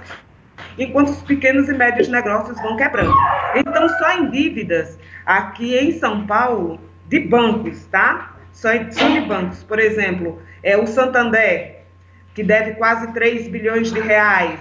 enquanto 0.77 1.09
os 1.09 1.21
pequenos 1.23 1.67
e 1.67 1.73
médios 1.73 2.07
negócios 2.07 2.59
vão 2.61 2.77
quebrando. 2.77 3.13
Então, 3.55 3.89
só 3.89 4.13
em 4.13 4.31
dívidas, 4.31 4.97
aqui 5.25 5.77
em 5.77 5.99
São 5.99 6.25
Paulo, 6.25 6.79
de 7.07 7.19
bancos, 7.19 7.85
tá? 7.87 8.30
Só 8.53 8.73
de 8.73 9.21
bancos. 9.27 9.63
Por 9.63 9.79
exemplo, 9.79 10.41
é 10.63 10.77
o 10.77 10.85
Santander, 10.85 11.81
que 12.33 12.43
deve 12.43 12.73
quase 12.73 13.11
3 13.13 13.47
bilhões 13.47 13.91
de 13.91 13.99
reais. 13.99 14.59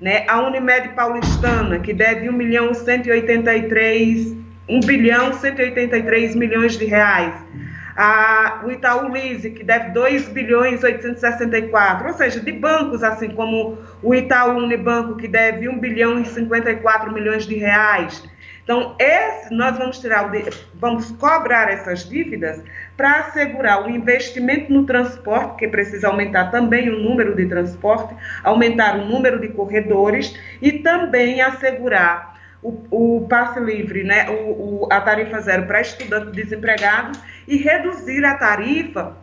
Né? 0.00 0.24
A 0.28 0.40
Unimed 0.40 0.90
Paulistana, 0.90 1.78
que 1.78 1.92
deve 1.92 2.28
1 2.28 2.32
milhão 2.32 2.74
183, 2.74 4.36
1 4.68 4.80
bilhão 4.80 5.32
183 5.32 6.34
milhões 6.34 6.76
de 6.76 6.86
reais. 6.86 7.34
A, 7.96 8.62
o 8.64 8.70
Itaú 8.70 9.08
Lise, 9.08 9.50
que 9.50 9.62
deve 9.62 9.90
2 9.90 10.28
bilhões 10.28 10.82
864, 10.82 12.08
ou 12.08 12.14
seja, 12.14 12.40
de 12.40 12.50
bancos 12.50 13.02
assim 13.02 13.30
como 13.30 13.78
o 14.02 14.14
Itaú 14.14 14.56
Unibanco, 14.56 15.16
que 15.16 15.28
deve 15.28 15.68
1 15.68 15.78
bilhão 15.78 16.18
e 16.18 16.24
54 16.24 17.12
milhões 17.12 17.46
de 17.46 17.56
reais. 17.56 18.22
Então, 18.64 18.96
esse, 18.98 19.52
nós 19.52 19.76
vamos 19.76 19.98
tirar, 19.98 20.30
vamos 20.74 21.10
cobrar 21.12 21.70
essas 21.70 22.08
dívidas 22.08 22.62
para 22.96 23.20
assegurar 23.20 23.84
o 23.84 23.90
investimento 23.90 24.72
no 24.72 24.84
transporte, 24.84 25.56
que 25.56 25.68
precisa 25.68 26.08
aumentar 26.08 26.50
também 26.50 26.88
o 26.90 26.98
número 26.98 27.34
de 27.34 27.46
transporte, 27.46 28.14
aumentar 28.42 28.96
o 28.96 29.06
número 29.06 29.40
de 29.40 29.48
corredores 29.48 30.38
e 30.60 30.72
também 30.72 31.40
assegurar 31.40 32.32
o, 32.62 32.86
o 32.90 33.26
passe 33.28 33.58
livre, 33.58 34.04
né, 34.04 34.30
o, 34.30 34.84
o, 34.84 34.88
a 34.90 35.00
tarifa 35.00 35.40
zero 35.40 35.66
para 35.66 35.80
estudantes 35.80 36.32
desempregados 36.32 37.18
e 37.48 37.56
reduzir 37.56 38.24
a 38.24 38.36
tarifa 38.36 39.16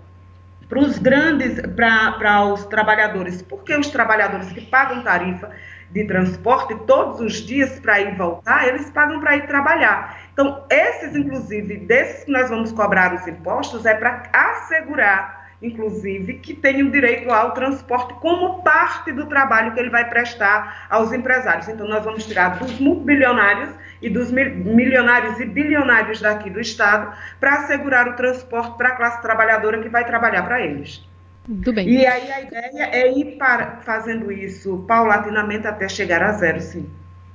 para 0.67 0.79
os 0.79 0.99
grandes, 0.99 1.59
para 1.75 2.45
os 2.45 2.65
trabalhadores, 2.65 3.41
porque 3.41 3.75
os 3.75 3.89
trabalhadores 3.89 4.51
que 4.51 4.61
pagam 4.61 5.01
tarifa 5.01 5.49
de 5.91 6.05
transporte 6.05 6.75
todos 6.85 7.19
os 7.19 7.33
dias 7.45 7.79
para 7.79 7.99
ir 7.99 8.15
voltar, 8.15 8.67
eles 8.67 8.89
pagam 8.91 9.19
para 9.19 9.38
ir 9.38 9.47
trabalhar. 9.47 10.28
Então, 10.39 10.63
esses, 10.69 11.17
inclusive, 11.17 11.75
desses 11.79 12.24
que 12.24 12.31
nós 12.31 12.50
vamos 12.50 12.72
cobrar 12.72 13.13
os 13.13 13.27
impostos, 13.27 13.86
é 13.86 13.93
para 13.93 14.24
assegurar, 14.31 15.51
inclusive, 15.62 16.36
que 16.36 16.53
tenham 16.53 16.89
direito 16.89 17.29
ao 17.29 17.53
transporte 17.53 18.13
como 18.22 18.63
parte 18.63 19.12
do 19.12 19.25
trabalho 19.25 19.74
que 19.74 19.79
ele 19.81 19.89
vai 19.89 20.10
prestar 20.10 20.88
aos 20.89 21.12
empresários. 21.12 21.67
Então, 21.67 21.86
nós 21.89 22.05
vamos 22.05 22.25
tirar 22.25 22.58
dos 22.58 22.79
multibilionários 22.79 23.72
e 24.01 24.10
dos 24.10 24.31
milionários 24.31 25.41
e 25.41 25.46
bilionários 25.46 26.22
daqui 26.22 26.50
do 26.50 26.62
Estado 26.62 27.13
para 27.38 27.55
assegurar 27.55 28.08
o 28.08 28.13
transporte 28.13 28.77
para 28.77 28.88
a 28.88 28.96
classe 28.96 29.22
trabalhadora 29.22 29.81
que 29.81 29.89
vai 29.89 30.05
trabalhar 30.05 30.43
para 30.43 30.62
eles. 30.62 31.05
Muito 31.46 31.74
bem. 31.74 31.89
E 31.89 32.05
aí 32.05 32.31
a 32.31 32.41
ideia 32.43 32.89
é 32.93 33.12
ir 33.12 33.38
para, 33.38 33.81
fazendo 33.81 34.31
isso 34.31 34.86
paulatinamente 34.88 35.67
até 35.67 35.89
chegar 35.89 36.24
a 36.24 36.31
zero, 36.31 36.62
sim. 36.62 36.89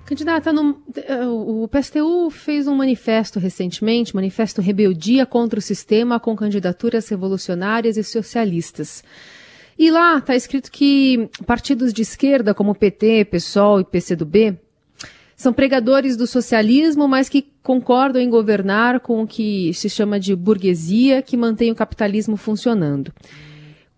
Candidata, 0.04 0.52
no, 0.52 0.82
o 1.30 1.66
PSTU 1.66 2.28
fez 2.28 2.66
um 2.66 2.74
manifesto 2.74 3.38
recentemente, 3.38 4.14
manifesto 4.14 4.60
Rebeldia 4.60 5.24
contra 5.24 5.58
o 5.58 5.62
Sistema, 5.62 6.20
com 6.20 6.36
candidaturas 6.36 7.08
revolucionárias 7.08 7.96
e 7.96 8.04
socialistas. 8.04 9.02
E 9.78 9.90
lá 9.90 10.18
está 10.18 10.36
escrito 10.36 10.70
que 10.70 11.28
partidos 11.46 11.92
de 11.92 12.02
esquerda, 12.02 12.52
como 12.52 12.74
PT, 12.74 13.24
PSOL 13.24 13.80
e 13.80 13.84
PCdoB, 13.84 14.58
são 15.36 15.52
pregadores 15.52 16.16
do 16.16 16.26
socialismo, 16.26 17.08
mas 17.08 17.28
que 17.28 17.48
concordam 17.62 18.20
em 18.20 18.30
governar 18.30 19.00
com 19.00 19.22
o 19.22 19.26
que 19.26 19.72
se 19.74 19.88
chama 19.88 20.20
de 20.20 20.36
burguesia, 20.36 21.22
que 21.22 21.36
mantém 21.36 21.72
o 21.72 21.74
capitalismo 21.74 22.36
funcionando. 22.36 23.12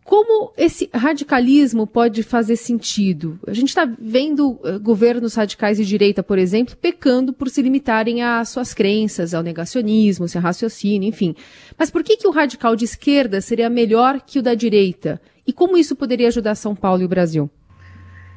Como 0.07 0.53
esse 0.57 0.89
radicalismo 0.95 1.85
pode 1.85 2.23
fazer 2.23 2.55
sentido? 2.55 3.41
A 3.45 3.53
gente 3.53 3.71
está 3.71 3.85
vendo 3.99 4.53
uh, 4.53 4.79
governos 4.81 5.35
radicais 5.35 5.79
de 5.79 5.85
direita, 5.85 6.23
por 6.23 6.39
exemplo, 6.39 6.77
pecando 6.77 7.33
por 7.33 7.51
se 7.51 7.61
limitarem 7.61 8.23
às 8.23 8.49
suas 8.51 8.73
crenças, 8.73 9.35
ao 9.35 9.43
negacionismo, 9.43 10.25
ao 10.25 10.29
seu 10.29 10.41
raciocínio, 10.41 11.09
enfim. 11.09 11.35
Mas 11.77 11.91
por 11.91 12.05
que, 12.05 12.17
que 12.17 12.29
o 12.29 12.31
radical 12.31 12.77
de 12.77 12.85
esquerda 12.85 13.41
seria 13.41 13.69
melhor 13.69 14.21
que 14.25 14.39
o 14.39 14.43
da 14.43 14.55
direita? 14.55 15.21
E 15.45 15.53
como 15.53 15.77
isso 15.77 15.97
poderia 15.97 16.29
ajudar 16.29 16.55
São 16.55 16.73
Paulo 16.73 17.03
e 17.03 17.05
o 17.05 17.09
Brasil? 17.09 17.51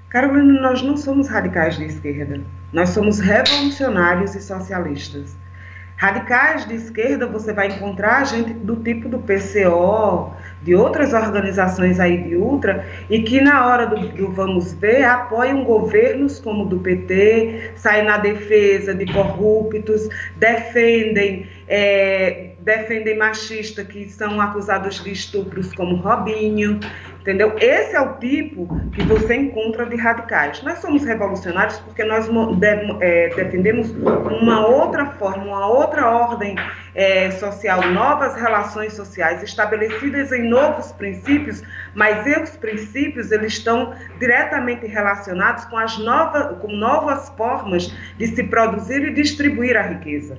Carolina, 0.10 0.60
nós 0.60 0.82
não 0.82 0.98
somos 0.98 1.28
radicais 1.28 1.78
de 1.78 1.86
esquerda. 1.86 2.42
Nós 2.74 2.90
somos 2.90 3.20
revolucionários 3.20 4.34
e 4.34 4.42
socialistas. 4.42 5.38
Radicais 6.00 6.66
de 6.66 6.74
esquerda 6.74 7.28
você 7.28 7.54
vai 7.54 7.68
encontrar 7.68 8.26
gente 8.26 8.54
do 8.54 8.78
tipo 8.78 9.08
do 9.08 9.20
PCO, 9.20 10.34
de 10.62 10.76
outras 10.76 11.14
organizações 11.14 12.00
aí 12.00 12.18
de 12.24 12.36
ultra 12.36 12.86
e 13.10 13.22
que 13.22 13.40
na 13.40 13.68
hora 13.68 13.88
do, 13.88 14.10
do 14.10 14.32
vamos 14.32 14.74
ver 14.74 15.04
apoiam 15.04 15.64
governos 15.64 16.40
como 16.40 16.64
o 16.64 16.66
do 16.66 16.80
PT, 16.80 17.74
saem 17.76 18.06
na 18.06 18.18
defesa 18.18 18.94
de 18.94 19.06
corruptos, 19.12 20.10
defendem 20.38 21.48
é, 21.68 22.50
defendem 22.60 23.18
machistas 23.18 23.88
que 23.88 24.10
são 24.10 24.42
acusados 24.42 25.04
de 25.04 25.12
estupros 25.12 25.74
como 25.74 25.96
Robinho, 25.96 26.80
entendeu? 27.20 27.56
Esse 27.60 27.96
é 27.96 28.02
o 28.02 28.14
tipo 28.18 28.68
que 28.92 29.04
você 29.04 29.36
encontra 29.36 29.86
de 29.86 29.96
radicais. 29.96 30.62
Nós 30.64 30.80
somos 30.80 31.04
revolucionários 31.04 31.78
porque 31.80 32.04
nós 32.04 32.30
é, 33.02 33.30
defendemos 33.36 33.92
uma 33.92 34.66
outra 34.66 35.06
forma, 35.06 35.44
uma 35.44 35.68
outra 35.68 36.10
ordem 36.10 36.56
é, 36.96 37.32
social, 37.32 37.82
novas 37.92 38.36
relações 38.36 38.94
sociais 38.94 39.44
estabelecidas 39.44 40.32
em 40.32 40.50
novos 40.50 40.92
princípios, 40.94 41.62
mas 41.94 42.26
esses 42.26 42.58
princípios 42.58 43.32
eles 43.32 43.54
estão 43.54 43.94
diretamente 44.20 44.86
relacionados 44.86 45.66
com 45.66 45.78
as 45.78 45.98
novas, 45.98 46.58
com 46.60 46.72
novas 46.72 47.30
formas 47.30 47.94
de 48.18 48.28
se 48.28 48.44
produzir 48.44 49.02
e 49.08 49.14
distribuir 49.14 49.78
a 49.78 49.82
riqueza. 49.82 50.38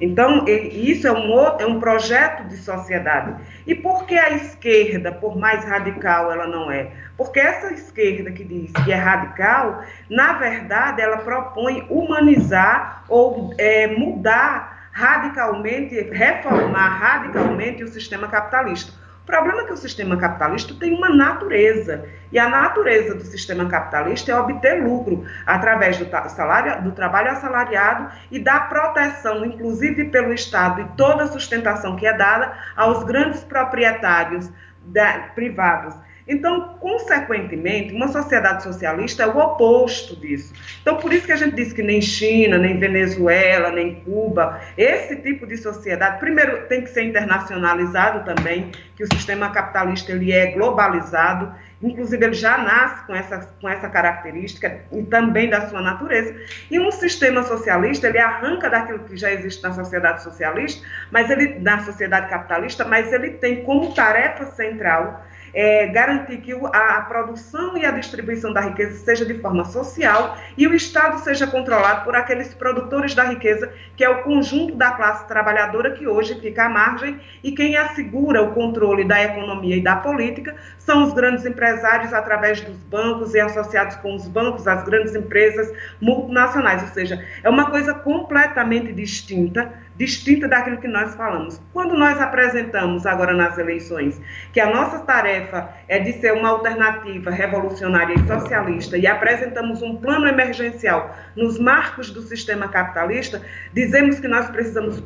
Então, 0.00 0.44
isso 0.46 1.06
é 1.06 1.12
um, 1.12 1.38
é 1.58 1.66
um 1.66 1.80
projeto 1.80 2.44
de 2.48 2.56
sociedade. 2.58 3.34
E 3.66 3.74
por 3.74 4.04
que 4.04 4.16
a 4.16 4.30
esquerda, 4.32 5.10
por 5.10 5.36
mais 5.36 5.64
radical 5.64 6.30
ela 6.30 6.46
não 6.46 6.70
é? 6.70 6.90
Porque 7.16 7.40
essa 7.40 7.72
esquerda 7.72 8.30
que 8.30 8.44
diz 8.44 8.72
que 8.84 8.92
é 8.92 8.96
radical, 8.96 9.82
na 10.10 10.34
verdade, 10.34 11.00
ela 11.00 11.18
propõe 11.18 11.86
humanizar 11.88 13.04
ou 13.08 13.54
é, 13.56 13.86
mudar 13.86 14.90
radicalmente, 14.92 15.94
reformar 16.10 16.88
radicalmente 16.88 17.82
o 17.82 17.88
sistema 17.88 18.28
capitalista. 18.28 18.92
O 19.26 19.32
problema 19.36 19.62
é 19.62 19.64
que 19.64 19.72
o 19.72 19.76
sistema 19.76 20.16
capitalista 20.16 20.72
tem 20.78 20.94
uma 20.94 21.08
natureza, 21.08 22.08
e 22.30 22.38
a 22.38 22.48
natureza 22.48 23.12
do 23.12 23.24
sistema 23.24 23.66
capitalista 23.68 24.30
é 24.30 24.38
obter 24.38 24.84
lucro 24.84 25.26
através 25.44 25.98
do, 25.98 26.08
salário, 26.28 26.80
do 26.84 26.92
trabalho 26.92 27.32
assalariado 27.32 28.08
e 28.30 28.38
da 28.38 28.60
proteção, 28.60 29.44
inclusive 29.44 30.04
pelo 30.10 30.32
Estado, 30.32 30.82
e 30.82 30.96
toda 30.96 31.24
a 31.24 31.26
sustentação 31.26 31.96
que 31.96 32.06
é 32.06 32.16
dada 32.16 32.56
aos 32.76 33.02
grandes 33.02 33.42
proprietários 33.42 34.48
da, 34.84 35.30
privados. 35.34 36.05
Então, 36.28 36.76
consequentemente, 36.80 37.94
uma 37.94 38.08
sociedade 38.08 38.64
socialista 38.64 39.22
é 39.22 39.26
o 39.26 39.38
oposto 39.38 40.16
disso. 40.16 40.52
Então, 40.82 40.96
por 40.96 41.12
isso 41.12 41.24
que 41.24 41.32
a 41.32 41.36
gente 41.36 41.54
diz 41.54 41.72
que 41.72 41.82
nem 41.82 42.02
China, 42.02 42.58
nem 42.58 42.78
Venezuela, 42.78 43.70
nem 43.70 44.00
Cuba, 44.00 44.60
esse 44.76 45.16
tipo 45.16 45.46
de 45.46 45.56
sociedade, 45.56 46.18
primeiro, 46.18 46.66
tem 46.66 46.82
que 46.82 46.90
ser 46.90 47.04
internacionalizado 47.04 48.24
também, 48.24 48.72
que 48.96 49.04
o 49.04 49.14
sistema 49.14 49.50
capitalista 49.50 50.10
ele 50.10 50.32
é 50.32 50.46
globalizado, 50.52 51.54
inclusive 51.80 52.24
ele 52.24 52.34
já 52.34 52.58
nasce 52.58 53.06
com 53.06 53.14
essa, 53.14 53.38
com 53.60 53.68
essa 53.68 53.88
característica 53.88 54.80
e 54.90 55.02
também 55.04 55.48
da 55.48 55.68
sua 55.68 55.80
natureza. 55.80 56.34
E 56.68 56.80
um 56.80 56.90
sistema 56.90 57.44
socialista, 57.44 58.08
ele 58.08 58.18
arranca 58.18 58.68
daquilo 58.68 59.00
que 59.00 59.16
já 59.16 59.30
existe 59.30 59.62
na 59.62 59.72
sociedade 59.72 60.24
socialista, 60.24 60.84
mas 61.12 61.30
ele 61.30 61.60
na 61.60 61.78
sociedade 61.84 62.28
capitalista, 62.28 62.84
mas 62.84 63.12
ele 63.12 63.30
tem 63.30 63.62
como 63.62 63.94
tarefa 63.94 64.46
central 64.46 65.24
é, 65.56 65.86
garantir 65.86 66.36
que 66.42 66.52
a, 66.52 66.98
a 66.98 67.00
produção 67.00 67.78
e 67.78 67.86
a 67.86 67.90
distribuição 67.90 68.52
da 68.52 68.60
riqueza 68.60 68.98
seja 69.02 69.24
de 69.24 69.40
forma 69.40 69.64
social 69.64 70.36
e 70.54 70.66
o 70.66 70.74
Estado 70.74 71.18
seja 71.20 71.46
controlado 71.46 72.04
por 72.04 72.14
aqueles 72.14 72.52
produtores 72.52 73.14
da 73.14 73.24
riqueza, 73.24 73.72
que 73.96 74.04
é 74.04 74.10
o 74.10 74.22
conjunto 74.22 74.76
da 74.76 74.90
classe 74.90 75.26
trabalhadora 75.26 75.92
que 75.92 76.06
hoje 76.06 76.38
fica 76.38 76.66
à 76.66 76.68
margem 76.68 77.18
e 77.42 77.52
quem 77.52 77.74
assegura 77.74 78.42
o 78.42 78.52
controle 78.52 79.02
da 79.02 79.22
economia 79.22 79.76
e 79.76 79.82
da 79.82 79.96
política 79.96 80.54
são 80.76 81.02
os 81.04 81.14
grandes 81.14 81.46
empresários 81.46 82.12
através 82.12 82.60
dos 82.60 82.76
bancos 82.76 83.34
e 83.34 83.40
associados 83.40 83.96
com 83.96 84.14
os 84.14 84.28
bancos, 84.28 84.68
as 84.68 84.84
grandes 84.84 85.14
empresas 85.14 85.72
multinacionais, 85.98 86.82
ou 86.82 86.88
seja, 86.88 87.24
é 87.42 87.48
uma 87.48 87.70
coisa 87.70 87.94
completamente 87.94 88.92
distinta, 88.92 89.72
distinta 89.96 90.46
daquilo 90.46 90.78
que 90.78 90.88
nós 90.88 91.14
falamos. 91.14 91.60
Quando 91.72 91.96
nós 91.96 92.20
apresentamos 92.20 93.06
agora 93.06 93.32
nas 93.32 93.58
eleições 93.58 94.20
que 94.52 94.60
a 94.60 94.70
nossa 94.70 95.00
tarefa 95.00 95.70
é 95.88 95.98
de 95.98 96.12
ser 96.14 96.32
uma 96.32 96.50
alternativa 96.50 97.30
revolucionária 97.30 98.14
e 98.14 98.26
socialista 98.26 98.96
e 98.96 99.06
apresentamos 99.06 99.82
um 99.82 99.96
plano 99.96 100.26
emergencial 100.26 101.14
nos 101.34 101.58
marcos 101.58 102.10
do 102.10 102.22
sistema 102.22 102.68
capitalista, 102.68 103.42
dizemos 103.72 104.20
que 104.20 104.28
nós 104.28 104.48
precisamos 104.50 105.02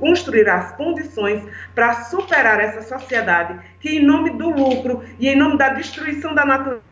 construir 0.00 0.48
as 0.48 0.72
condições 0.72 1.42
para 1.74 2.04
superar 2.04 2.60
essa 2.60 2.82
sociedade 2.82 3.58
que, 3.80 3.96
em 3.96 4.04
nome 4.04 4.30
do 4.30 4.50
lucro 4.50 5.02
e 5.18 5.28
em 5.28 5.36
nome 5.36 5.58
da 5.58 5.70
destruição 5.70 6.34
da 6.34 6.44
natureza, 6.44 6.91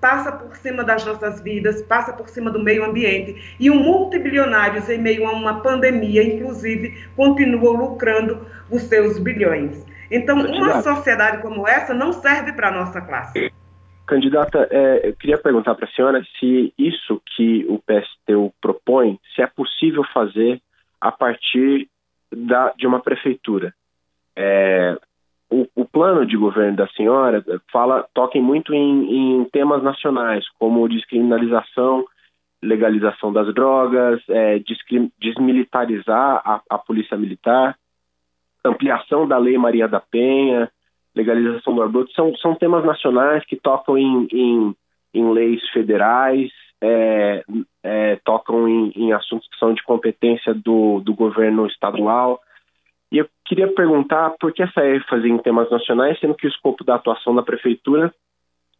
passa 0.00 0.32
por 0.32 0.56
cima 0.56 0.84
das 0.84 1.04
nossas 1.04 1.40
vidas, 1.40 1.82
passa 1.82 2.12
por 2.12 2.28
cima 2.28 2.50
do 2.50 2.62
meio 2.62 2.84
ambiente. 2.84 3.56
E 3.58 3.70
o 3.70 3.74
multibilionários, 3.74 4.88
em 4.88 4.98
meio 4.98 5.26
a 5.26 5.32
uma 5.32 5.60
pandemia, 5.60 6.22
inclusive, 6.22 7.06
continuam 7.16 7.74
lucrando 7.74 8.46
os 8.70 8.82
seus 8.82 9.18
bilhões. 9.18 9.84
Então, 10.10 10.38
uma 10.38 10.82
sociedade 10.82 11.40
como 11.40 11.66
essa 11.66 11.94
não 11.94 12.12
serve 12.12 12.52
para 12.52 12.68
a 12.68 12.72
nossa 12.72 13.00
classe. 13.00 13.50
Candidata, 14.06 14.68
é, 14.70 15.08
eu 15.08 15.16
queria 15.16 15.38
perguntar 15.38 15.74
para 15.74 15.86
a 15.86 15.90
senhora 15.92 16.22
se 16.38 16.74
isso 16.76 17.22
que 17.34 17.64
o 17.66 17.78
PSTU 17.78 18.52
propõe, 18.60 19.18
se 19.34 19.40
é 19.40 19.46
possível 19.46 20.04
fazer 20.12 20.60
a 21.00 21.10
partir 21.10 21.88
da, 22.30 22.72
de 22.76 22.86
uma 22.86 23.00
prefeitura. 23.00 23.72
É, 24.36 24.98
o, 25.52 25.68
o, 25.76 25.84
plano 25.84 26.24
de 26.24 26.36
governo 26.36 26.76
da 26.76 26.88
senhora 26.88 27.44
fala, 27.70 28.06
toca 28.14 28.40
muito 28.40 28.72
em, 28.72 29.40
em 29.40 29.44
temas 29.44 29.82
nacionais, 29.82 30.44
como 30.58 30.88
descriminalização, 30.88 32.06
legalização 32.62 33.32
das 33.32 33.52
drogas, 33.52 34.22
é, 34.28 34.60
desmilitarizar 35.20 36.40
a, 36.44 36.62
a, 36.70 36.78
polícia 36.78 37.16
militar, 37.18 37.76
ampliação 38.64 39.28
da 39.28 39.36
lei 39.36 39.58
Maria 39.58 39.86
da 39.86 40.00
Penha, 40.00 40.70
legalização 41.14 41.74
do 41.74 41.82
aborto, 41.82 42.12
são, 42.12 42.34
são 42.36 42.54
temas 42.54 42.84
nacionais 42.84 43.44
que 43.44 43.56
tocam 43.56 43.98
em, 43.98 44.26
em, 44.32 44.74
em 45.12 45.32
leis 45.32 45.60
federais, 45.70 46.50
é, 46.80 47.44
é, 47.82 48.16
tocam 48.24 48.66
em, 48.66 48.92
em, 48.96 49.12
assuntos 49.12 49.46
que 49.48 49.58
são 49.58 49.74
de 49.74 49.82
competência 49.82 50.54
do, 50.54 51.00
do 51.00 51.14
governo 51.14 51.66
estadual. 51.66 52.40
E 53.12 53.18
eu 53.18 53.28
queria 53.44 53.68
perguntar 53.68 54.30
por 54.40 54.54
que 54.54 54.62
essa 54.62 54.88
ênfase 54.88 55.28
em 55.28 55.36
temas 55.36 55.70
nacionais, 55.70 56.18
sendo 56.18 56.34
que 56.34 56.46
o 56.46 56.48
escopo 56.48 56.82
da 56.82 56.94
atuação 56.94 57.34
da 57.34 57.42
prefeitura 57.42 58.12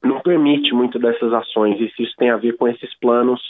não 0.02 0.20
permite 0.20 0.74
muito 0.74 0.98
dessas 0.98 1.30
ações, 1.34 1.78
e 1.78 1.90
se 1.90 2.02
isso 2.02 2.14
tem 2.16 2.30
a 2.30 2.38
ver 2.38 2.56
com 2.56 2.66
esses 2.66 2.98
planos 2.98 3.40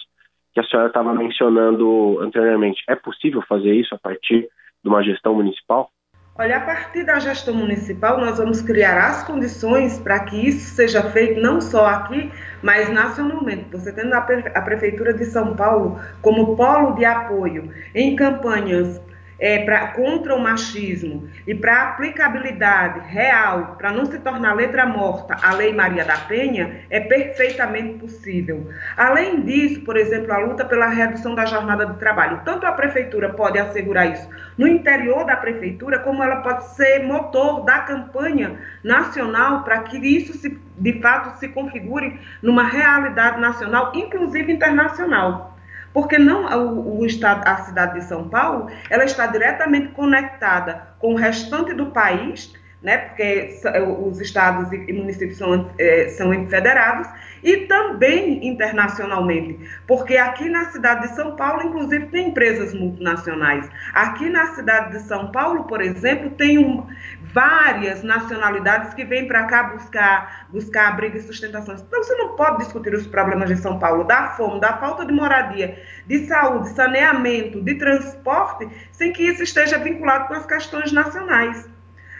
que 0.53 0.59
a 0.59 0.65
senhora 0.65 0.89
estava 0.89 1.15
mencionando 1.15 2.19
anteriormente. 2.21 2.83
É 2.89 2.97
possível 2.97 3.41
fazer 3.49 3.73
isso 3.73 3.95
a 3.95 3.99
partir 3.99 4.49
de 4.83 4.89
uma 4.89 5.05
gestão 5.05 5.37
municipal? 5.37 5.89
Olha, 6.37 6.57
a 6.57 6.61
partir 6.61 7.05
da 7.05 7.21
gestão 7.21 7.55
municipal, 7.55 8.19
nós 8.19 8.39
vamos 8.39 8.61
criar 8.61 9.07
as 9.07 9.23
condições 9.25 10.01
para 10.01 10.25
que 10.25 10.49
isso 10.49 10.75
seja 10.75 11.03
feito 11.11 11.41
não 11.41 11.61
só 11.61 11.87
aqui, 11.87 12.29
mas 12.61 12.93
nacionalmente. 12.93 13.71
Você 13.71 13.95
tendo 13.95 14.13
a, 14.15 14.21
Prefeitura 14.21 15.15
de 15.15 15.27
São 15.27 15.55
Paulo 15.55 16.01
como 16.21 16.57
polo 16.57 16.97
de 16.97 17.05
apoio 17.05 17.71
em 17.95 18.17
campanhas 18.17 19.01
é, 19.43 19.59
pra, 19.65 19.89
contra 19.89 20.37
o 20.37 20.39
machismo 20.39 21.29
e 21.45 21.53
para 21.53 21.83
aplicabilidade 21.83 23.01
real, 23.09 23.75
para 23.77 23.91
não 23.91 24.07
se 24.07 24.21
tornar 24.21 24.55
letra 24.55 24.87
morta, 24.87 25.37
a 25.43 25.53
Lei 25.53 25.73
Maria 25.75 26.05
da 26.05 26.17
Penha, 26.17 26.83
é 26.89 27.01
perfeitamente 27.01 27.99
possível. 27.99 28.71
Além 28.97 29.41
disso, 29.41 29.81
por 29.81 29.97
exemplo, 29.97 30.33
a 30.33 30.39
luta 30.39 30.65
pela 30.65 30.87
redução 30.87 31.35
da 31.35 31.45
jornada 31.45 31.87
de 31.87 31.99
trabalho. 31.99 32.43
Tanto 32.45 32.65
a 32.65 32.73
prefeitura 32.73 33.31
pode 33.31 33.59
assegurar 33.59 34.13
isso 34.13 34.29
no 34.57 34.69
interior 34.69 35.27
da 35.27 35.35
prefeitura, 35.35 35.99
como 35.99 36.23
ela 36.23 36.37
pode 36.37 36.77
ser 36.77 37.03
motor 37.03 37.65
da 37.65 37.81
campanha 37.81 38.61
nacional 38.85 39.65
para 39.65 39.81
que 39.81 39.99
isso 39.99 40.35
se, 40.35 40.57
de 40.79 41.01
fato 41.01 41.37
se 41.41 41.49
configure 41.49 42.17
numa 42.41 42.63
realidade 42.63 43.41
nacional, 43.41 43.91
inclusive 43.93 44.53
internacional 44.53 45.52
porque 45.93 46.19
não 46.19 46.47
o, 46.47 47.01
o, 47.01 47.07
estado, 47.07 47.47
a 47.47 47.57
cidade 47.65 48.01
de 48.01 48.05
São 48.07 48.29
Paulo, 48.29 48.71
ela 48.91 49.05
está 49.05 49.27
diretamente 49.27 49.89
conectada 49.89 50.89
com 50.99 51.15
o 51.15 51.17
restante 51.17 51.75
do 51.75 51.87
país, 51.87 52.53
né, 52.83 52.99
porque 52.99 53.61
os 54.01 54.21
estados 54.21 54.73
e 54.73 54.93
municípios 54.93 55.39
são, 55.39 55.71
é, 55.79 56.09
são 56.09 56.33
federados, 56.49 57.09
e 57.43 57.59
também 57.67 58.47
internacionalmente, 58.47 59.59
porque 59.87 60.17
aqui 60.17 60.49
na 60.49 60.67
cidade 60.67 61.09
de 61.09 61.15
São 61.15 61.35
Paulo, 61.37 61.63
inclusive, 61.65 62.07
tem 62.07 62.29
empresas 62.29 62.73
multinacionais. 62.73 63.69
Aqui 63.93 64.29
na 64.29 64.47
cidade 64.55 64.93
de 64.93 65.03
São 65.05 65.33
Paulo, 65.33 65.65
por 65.65 65.81
exemplo, 65.81 66.31
tem 66.31 66.59
um, 66.59 66.87
várias 67.33 68.03
nacionalidades 68.03 68.95
que 68.95 69.05
vêm 69.05 69.27
para 69.27 69.45
cá 69.45 69.65
buscar, 69.65 70.47
buscar 70.51 70.89
abrigo 70.89 71.17
e 71.17 71.23
sustentação. 71.23 71.75
Então, 71.75 72.03
você 72.03 72.15
não 72.17 72.37
pode 72.37 72.59
discutir 72.59 72.95
os 72.95 73.07
problemas 73.07 73.49
de 73.49 73.57
São 73.57 73.79
Paulo, 73.79 74.05
da 74.05 74.29
fome, 74.31 74.61
da 74.61 74.77
falta 74.77 75.05
de 75.05 75.13
moradia, 75.13 75.83
de 76.07 76.27
saúde, 76.27 76.71
saneamento, 76.71 77.61
de 77.61 77.75
transporte, 77.77 78.69
sem 78.93 79.13
que 79.13 79.23
isso 79.23 79.43
esteja 79.43 79.79
vinculado 79.79 80.29
com 80.29 80.35
as 80.35 80.47
questões 80.47 80.93
nacionais. 80.93 81.69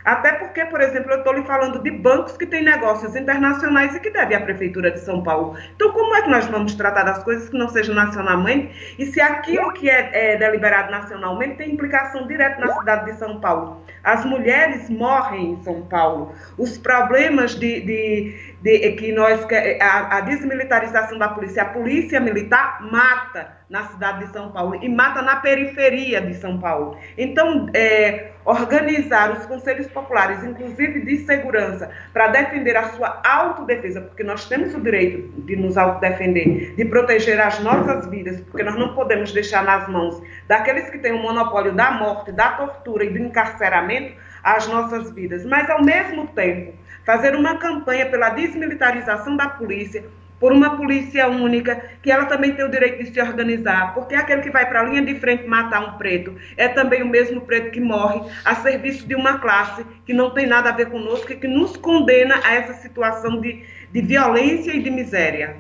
Até 0.05 0.33
porque, 0.33 0.65
por 0.67 0.81
exemplo, 0.81 1.13
eu 1.13 1.19
estou 1.19 1.33
lhe 1.33 1.45
falando 1.45 1.83
de 1.83 1.91
bancos 1.91 2.37
que 2.37 2.47
têm 2.47 2.63
negócios 2.63 3.15
internacionais 3.15 3.95
e 3.95 4.01
que 4.01 4.11
devem 4.11 4.37
à 4.37 4.41
Prefeitura 4.41 4.91
de 4.91 5.01
São 5.01 5.23
Paulo. 5.23 5.57
Então, 5.75 5.93
como 5.93 6.15
é 6.17 6.23
que 6.23 6.31
nós 6.31 6.47
vamos 6.47 6.75
tratar 6.75 7.05
das 7.05 7.23
coisas 7.23 7.49
que 7.49 7.57
não 7.57 7.69
sejam 7.69 7.95
nacionalmente 7.95 8.97
e 8.99 9.07
se 9.07 9.21
aquilo 9.21 9.73
que 9.73 9.89
é, 9.89 10.33
é 10.33 10.37
deliberado 10.37 10.91
nacionalmente 10.91 11.57
tem 11.57 11.73
implicação 11.73 12.27
direta 12.27 12.61
na 12.61 12.73
cidade 12.75 13.13
de 13.13 13.19
São 13.19 13.41
Paulo? 13.41 13.83
As 14.03 14.25
mulheres 14.25 14.91
morrem 14.91 15.53
em 15.53 15.63
São 15.63 15.83
Paulo. 15.83 16.33
Os 16.59 16.77
problemas 16.77 17.55
de, 17.55 17.81
de, 17.81 18.52
de 18.63 18.93
que 18.93 19.13
nós 19.13 19.45
a, 19.81 20.19
a 20.19 20.21
desmilitarização 20.21 21.19
da 21.19 21.29
polícia, 21.29 21.63
a 21.63 21.67
polícia 21.67 22.21
militar 22.21 22.81
mata 22.91 23.61
na 23.69 23.85
cidade 23.89 24.27
de 24.27 24.33
São 24.33 24.53
Paulo 24.53 24.79
e 24.81 24.89
mata 24.89 25.21
na 25.23 25.37
periferia 25.37 26.21
de 26.21 26.35
São 26.35 26.59
Paulo. 26.59 26.97
Então, 27.17 27.69
é, 27.75 28.33
organizar 28.45 29.33
os 29.33 29.47
conselhos 29.47 29.87
populares, 29.89 30.45
inclusive 30.45 31.01
de 31.01 31.25
segurança, 31.25 31.91
para 32.13 32.29
defender 32.29 32.77
a 32.77 32.91
sua 32.91 33.21
autodefesa, 33.25 34.01
porque 34.01 34.23
nós 34.23 34.49
temos 34.49 34.75
o 34.75 34.81
direito 34.81 35.41
de 35.43 35.57
nos 35.57 35.77
autodefender, 35.77 36.75
de 36.77 36.85
proteger 36.85 37.41
as 37.41 37.59
nossas 37.61 38.07
vidas, 38.09 38.41
porque 38.43 38.63
nós 38.63 38.77
não 38.77 38.95
podemos 38.95 39.33
deixar 39.33 39.65
nas 39.65 39.89
mãos 39.89 40.23
daqueles 40.47 40.91
que 40.91 40.99
têm 40.99 41.13
o 41.13 41.23
monopólio 41.23 41.73
da 41.73 41.93
morte, 41.93 42.31
da 42.31 42.53
tortura 42.53 43.05
e 43.05 43.11
do 43.11 43.19
encarceramento 43.19 44.15
as 44.45 44.67
nossas 44.69 45.11
vidas. 45.13 45.45
Mas, 45.47 45.71
ao 45.71 45.83
mesmo 45.85 46.27
tempo, 46.29 46.75
fazer 47.05 47.35
uma 47.35 47.57
campanha 47.57 48.07
pela 48.07 48.31
desmilitarização 48.31 49.37
da 49.37 49.49
polícia, 49.49 50.05
por 50.43 50.53
uma 50.53 50.77
polícia 50.77 51.29
única, 51.29 51.81
que 52.03 52.11
ela 52.11 52.25
também 52.25 52.53
tem 52.53 52.65
o 52.65 52.71
direito 52.71 53.05
de 53.05 53.13
se 53.13 53.21
organizar, 53.21 53.95
porque 53.95 54.17
aquele 54.17 54.43
que 54.43 54.51
vai 54.51 54.69
para 54.69 54.81
a 54.81 54.83
linha 54.83 55.01
de 55.01 55.15
frente 55.21 55.47
matar 55.47 55.81
um 55.81 55.97
preto 55.97 56.35
é 56.57 56.67
também 56.67 57.01
o 57.01 57.09
mesmo 57.09 57.43
preto 57.43 57.71
que 57.71 57.81
morre 57.81 58.29
a 58.45 58.57
serviço 58.57 59.07
de 59.07 59.15
uma 59.15 59.39
classe 59.39 59.87
que 60.05 60.13
não 60.13 60.31
tem 60.31 60.47
nada 60.47 60.71
a 60.71 60.73
ver 60.73 60.91
conosco 60.91 61.33
e 61.33 61.37
que 61.37 61.47
nos 61.47 61.77
condena 61.77 62.41
a 62.43 62.55
essa 62.55 62.75
situação 62.75 63.41
de, 63.41 63.63
de 63.93 64.03
violência 64.03 64.75
e 64.75 64.83
de 64.83 64.91
miséria. 64.91 65.59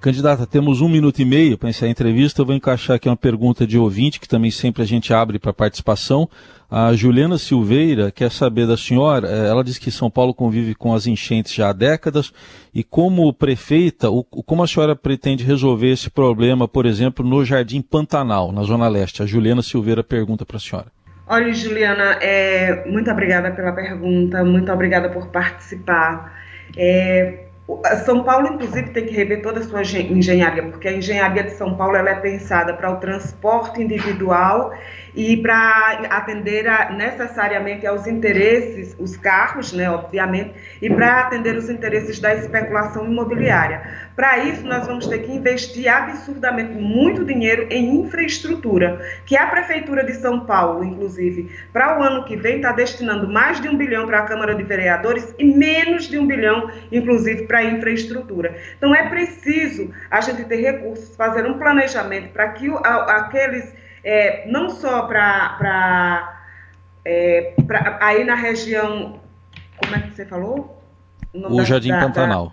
Candidata, 0.00 0.46
temos 0.46 0.80
um 0.80 0.88
minuto 0.88 1.20
e 1.20 1.26
meio 1.26 1.58
para 1.58 1.68
essa 1.68 1.86
entrevista. 1.86 2.40
Eu 2.40 2.46
vou 2.46 2.54
encaixar 2.54 2.96
aqui 2.96 3.06
uma 3.06 3.18
pergunta 3.18 3.66
de 3.66 3.76
ouvinte, 3.76 4.18
que 4.18 4.26
também 4.26 4.50
sempre 4.50 4.82
a 4.82 4.86
gente 4.86 5.12
abre 5.12 5.38
para 5.38 5.52
participação. 5.52 6.26
A 6.70 6.92
Juliana 6.94 7.36
Silveira 7.36 8.12
quer 8.12 8.30
saber 8.30 8.64
da 8.64 8.76
senhora, 8.76 9.26
eh, 9.26 9.48
ela 9.48 9.64
diz 9.64 9.76
que 9.76 9.90
São 9.90 10.08
Paulo 10.08 10.32
convive 10.32 10.72
com 10.72 10.94
as 10.94 11.04
enchentes 11.04 11.52
já 11.52 11.70
há 11.70 11.72
décadas 11.72 12.32
e 12.72 12.84
como 12.84 13.32
prefeita, 13.34 14.08
o, 14.08 14.22
como 14.22 14.62
a 14.62 14.68
senhora 14.68 14.94
pretende 14.94 15.42
resolver 15.42 15.90
esse 15.90 16.08
problema, 16.08 16.68
por 16.68 16.86
exemplo, 16.86 17.26
no 17.26 17.44
Jardim 17.44 17.82
Pantanal, 17.82 18.52
na 18.52 18.62
Zona 18.62 18.86
Leste? 18.86 19.20
A 19.20 19.26
Juliana 19.26 19.62
Silveira 19.62 20.04
pergunta 20.04 20.46
para 20.46 20.58
a 20.58 20.60
senhora. 20.60 20.86
Olha, 21.26 21.52
Juliana, 21.52 22.18
é, 22.20 22.84
muito 22.88 23.10
obrigada 23.10 23.50
pela 23.50 23.72
pergunta, 23.72 24.44
muito 24.44 24.70
obrigada 24.70 25.08
por 25.08 25.26
participar. 25.26 26.40
É, 26.76 27.46
são 28.04 28.22
Paulo, 28.22 28.46
inclusive, 28.54 28.90
tem 28.90 29.06
que 29.06 29.14
rever 29.14 29.42
toda 29.42 29.58
a 29.58 29.62
sua 29.62 29.82
engenharia, 29.82 30.62
porque 30.64 30.88
a 30.88 30.92
engenharia 30.92 31.42
de 31.42 31.50
São 31.50 31.74
Paulo 31.74 31.96
ela 31.96 32.10
é 32.10 32.14
pensada 32.16 32.74
para 32.74 32.92
o 32.92 32.96
transporte 32.96 33.82
individual 33.82 34.72
e 35.14 35.36
para 35.36 36.06
atender 36.10 36.68
a, 36.68 36.90
necessariamente 36.90 37.86
aos 37.86 38.06
interesses, 38.06 38.94
os 38.98 39.16
carros, 39.16 39.72
né, 39.72 39.90
obviamente, 39.90 40.52
e 40.80 40.88
para 40.90 41.20
atender 41.20 41.56
os 41.56 41.68
interesses 41.68 42.20
da 42.20 42.34
especulação 42.34 43.04
imobiliária. 43.06 43.82
Para 44.14 44.38
isso, 44.38 44.66
nós 44.66 44.86
vamos 44.86 45.06
ter 45.06 45.20
que 45.20 45.32
investir 45.32 45.88
absurdamente 45.88 46.74
muito 46.74 47.24
dinheiro 47.24 47.66
em 47.70 48.00
infraestrutura, 48.00 49.00
que 49.24 49.36
a 49.36 49.46
Prefeitura 49.46 50.04
de 50.04 50.14
São 50.14 50.40
Paulo, 50.40 50.84
inclusive, 50.84 51.50
para 51.72 51.98
o 51.98 52.02
ano 52.02 52.24
que 52.24 52.36
vem, 52.36 52.56
está 52.56 52.72
destinando 52.72 53.28
mais 53.28 53.60
de 53.60 53.68
um 53.68 53.76
bilhão 53.76 54.06
para 54.06 54.18
a 54.18 54.22
Câmara 54.22 54.54
de 54.54 54.62
Vereadores 54.62 55.34
e 55.38 55.44
menos 55.44 56.04
de 56.04 56.18
um 56.18 56.26
bilhão, 56.26 56.70
inclusive, 56.92 57.46
para 57.46 57.58
a 57.58 57.64
infraestrutura. 57.64 58.54
Então, 58.76 58.94
é 58.94 59.08
preciso 59.08 59.90
a 60.10 60.20
gente 60.20 60.44
ter 60.44 60.56
recursos, 60.56 61.16
fazer 61.16 61.46
um 61.46 61.58
planejamento 61.58 62.32
para 62.32 62.48
que 62.50 62.70
aqueles 63.08 63.79
é, 64.04 64.48
não 64.48 64.70
só 64.70 65.02
para 65.02 66.40
é, 67.04 67.54
aí 68.00 68.24
na 68.24 68.34
região, 68.34 69.20
como 69.76 69.94
é 69.94 70.00
que 70.00 70.14
você 70.14 70.26
falou? 70.26 70.82
O, 71.32 71.60
o 71.60 71.64
Jardim 71.64 71.90
da, 71.90 72.00
Pantanal. 72.00 72.46
Da, 72.46 72.52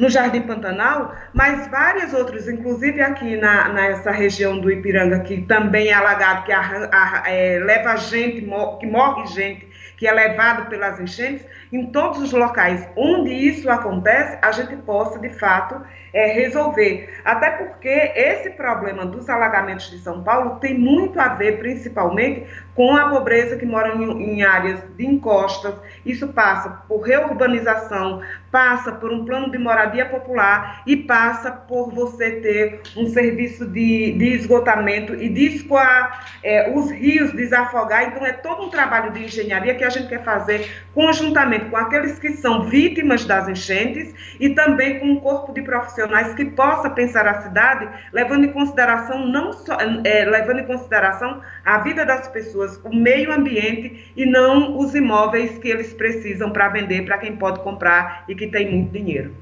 no 0.00 0.08
Jardim 0.08 0.40
Pantanal, 0.42 1.14
mas 1.34 1.68
vários 1.68 2.14
outros, 2.14 2.48
inclusive 2.48 3.02
aqui 3.02 3.36
na, 3.36 3.68
nessa 3.68 4.10
região 4.10 4.58
do 4.58 4.70
Ipiranga, 4.70 5.20
que 5.20 5.42
também 5.42 5.88
é 5.88 5.92
alagado, 5.92 6.44
que 6.44 6.52
a, 6.52 6.88
a, 6.90 7.30
é, 7.30 7.58
leva 7.58 7.96
gente, 7.96 8.40
que 8.80 8.86
morre 8.86 9.26
gente, 9.26 9.68
que 9.98 10.06
é 10.06 10.12
levado 10.12 10.70
pelas 10.70 10.98
enchentes, 10.98 11.44
em 11.70 11.86
todos 11.92 12.22
os 12.22 12.32
locais 12.32 12.88
onde 12.96 13.30
isso 13.30 13.68
acontece, 13.68 14.38
a 14.40 14.50
gente 14.52 14.74
possa, 14.76 15.18
de 15.18 15.28
fato, 15.28 15.82
é, 16.12 16.32
resolver. 16.32 17.20
Até 17.24 17.50
porque 17.50 17.88
esse 17.88 18.50
problema 18.50 19.06
dos 19.06 19.28
alagamentos 19.28 19.90
de 19.90 19.98
São 19.98 20.22
Paulo 20.22 20.58
tem 20.60 20.78
muito 20.78 21.18
a 21.20 21.28
ver, 21.34 21.58
principalmente, 21.58 22.46
com 22.74 22.96
a 22.96 23.08
pobreza 23.08 23.56
que 23.56 23.66
mora 23.66 23.94
em, 23.94 24.34
em 24.34 24.42
áreas 24.42 24.80
de 24.96 25.06
encostas. 25.06 25.74
Isso 26.04 26.28
passa 26.28 26.70
por 26.88 27.00
reurbanização, 27.00 28.22
passa 28.50 28.92
por 28.92 29.12
um 29.12 29.24
plano 29.24 29.50
de 29.50 29.58
moradia 29.58 30.06
popular 30.06 30.82
e 30.86 30.96
passa 30.96 31.50
por 31.50 31.92
você 31.92 32.40
ter 32.40 32.80
um 32.96 33.06
serviço 33.06 33.66
de, 33.66 34.12
de 34.12 34.34
esgotamento 34.34 35.14
e 35.14 35.28
de 35.28 35.56
escoar 35.56 36.26
é, 36.42 36.72
os 36.74 36.90
rios, 36.90 37.32
desafogar. 37.32 38.04
Então, 38.04 38.26
é 38.26 38.32
todo 38.32 38.62
um 38.62 38.70
trabalho 38.70 39.12
de 39.12 39.24
engenharia 39.24 39.74
que 39.74 39.84
a 39.84 39.90
gente 39.90 40.08
quer 40.08 40.24
fazer 40.24 40.68
conjuntamente 40.94 41.66
com 41.66 41.76
aqueles 41.76 42.18
que 42.18 42.32
são 42.32 42.64
vítimas 42.64 43.24
das 43.24 43.48
enchentes 43.48 44.14
e 44.38 44.50
também 44.50 44.98
com 44.98 45.06
um 45.06 45.20
corpo 45.20 45.52
de 45.52 45.62
profissionais 45.62 46.34
que 46.34 46.44
possa 46.44 46.90
pensar 46.90 47.26
a 47.26 47.42
cidade 47.42 47.88
levando 48.12 48.44
em 48.44 48.52
consideração 48.52 49.26
não 49.26 49.52
só 49.52 49.76
é, 50.04 50.24
levando 50.24 50.60
em 50.60 50.66
consideração 50.66 51.40
a 51.64 51.78
vida 51.78 52.04
das 52.04 52.28
pessoas, 52.28 52.59
o 52.84 52.94
meio 52.94 53.32
ambiente 53.32 54.12
e 54.16 54.24
não 54.26 54.78
os 54.78 54.94
imóveis 54.94 55.58
que 55.58 55.68
eles 55.68 55.92
precisam 55.92 56.50
para 56.50 56.68
vender 56.68 57.04
para 57.04 57.18
quem 57.18 57.36
pode 57.36 57.60
comprar 57.60 58.24
e 58.28 58.34
que 58.34 58.46
tem 58.46 58.70
muito 58.70 58.92
dinheiro. 58.92 59.34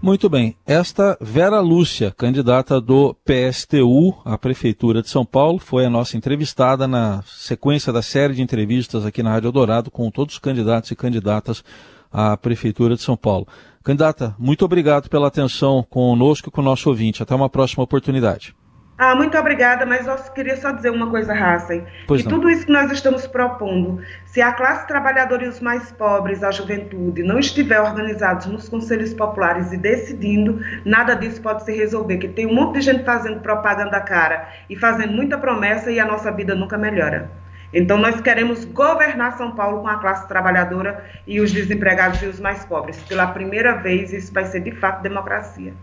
Muito 0.00 0.28
bem. 0.28 0.54
Esta 0.66 1.16
Vera 1.20 1.58
Lúcia, 1.58 2.14
candidata 2.16 2.80
do 2.80 3.16
PSTU 3.24 4.14
à 4.24 4.36
Prefeitura 4.36 5.02
de 5.02 5.08
São 5.08 5.24
Paulo, 5.24 5.58
foi 5.58 5.86
a 5.86 5.90
nossa 5.90 6.16
entrevistada 6.16 6.86
na 6.86 7.22
sequência 7.26 7.92
da 7.92 8.02
série 8.02 8.34
de 8.34 8.42
entrevistas 8.42 9.06
aqui 9.06 9.22
na 9.22 9.32
Rádio 9.32 9.48
Eldorado 9.48 9.90
com 9.90 10.10
todos 10.10 10.34
os 10.34 10.38
candidatos 10.38 10.90
e 10.90 10.96
candidatas 10.96 11.64
à 12.12 12.36
Prefeitura 12.36 12.94
de 12.94 13.02
São 13.02 13.16
Paulo. 13.16 13.48
Candidata, 13.82 14.34
muito 14.38 14.64
obrigado 14.64 15.08
pela 15.08 15.28
atenção 15.28 15.82
conosco 15.88 16.48
e 16.50 16.52
com 16.52 16.60
o 16.60 16.64
nosso 16.64 16.88
ouvinte. 16.90 17.22
Até 17.22 17.34
uma 17.34 17.48
próxima 17.48 17.82
oportunidade. 17.82 18.54
Ah, 18.98 19.14
muito 19.14 19.36
obrigada, 19.36 19.84
mas 19.84 20.06
eu 20.06 20.16
queria 20.32 20.56
só 20.56 20.72
dizer 20.72 20.88
uma 20.88 21.10
coisa, 21.10 21.34
Hassen. 21.34 21.84
Pois 22.06 22.22
que 22.22 22.28
não. 22.28 22.38
tudo 22.38 22.48
isso 22.48 22.64
que 22.64 22.72
nós 22.72 22.90
estamos 22.90 23.26
propondo, 23.26 24.00
se 24.24 24.40
a 24.40 24.52
classe 24.52 24.86
trabalhadora 24.86 25.44
e 25.44 25.48
os 25.48 25.60
mais 25.60 25.92
pobres, 25.92 26.42
a 26.42 26.50
juventude, 26.50 27.22
não 27.22 27.38
estiver 27.38 27.78
organizados 27.78 28.46
nos 28.46 28.70
conselhos 28.70 29.12
populares 29.12 29.70
e 29.70 29.76
decidindo, 29.76 30.60
nada 30.82 31.14
disso 31.14 31.42
pode 31.42 31.64
se 31.64 31.76
resolver. 31.76 32.16
Que 32.16 32.28
tem 32.28 32.46
um 32.46 32.54
monte 32.54 32.76
de 32.76 32.80
gente 32.82 33.04
fazendo 33.04 33.40
propaganda 33.40 34.00
cara 34.00 34.48
e 34.70 34.74
fazendo 34.76 35.12
muita 35.12 35.36
promessa 35.36 35.90
e 35.90 36.00
a 36.00 36.06
nossa 36.06 36.32
vida 36.32 36.54
nunca 36.54 36.78
melhora. 36.78 37.30
Então, 37.74 37.98
nós 37.98 38.18
queremos 38.22 38.64
governar 38.64 39.36
São 39.36 39.54
Paulo 39.54 39.82
com 39.82 39.88
a 39.88 39.98
classe 39.98 40.26
trabalhadora 40.26 41.04
e 41.26 41.38
os 41.38 41.52
desempregados 41.52 42.22
e 42.22 42.26
os 42.26 42.40
mais 42.40 42.64
pobres. 42.64 42.96
Pela 43.02 43.26
primeira 43.26 43.74
vez, 43.74 44.10
isso 44.14 44.32
vai 44.32 44.46
ser 44.46 44.60
de 44.60 44.70
fato 44.70 45.02
democracia. 45.02 45.74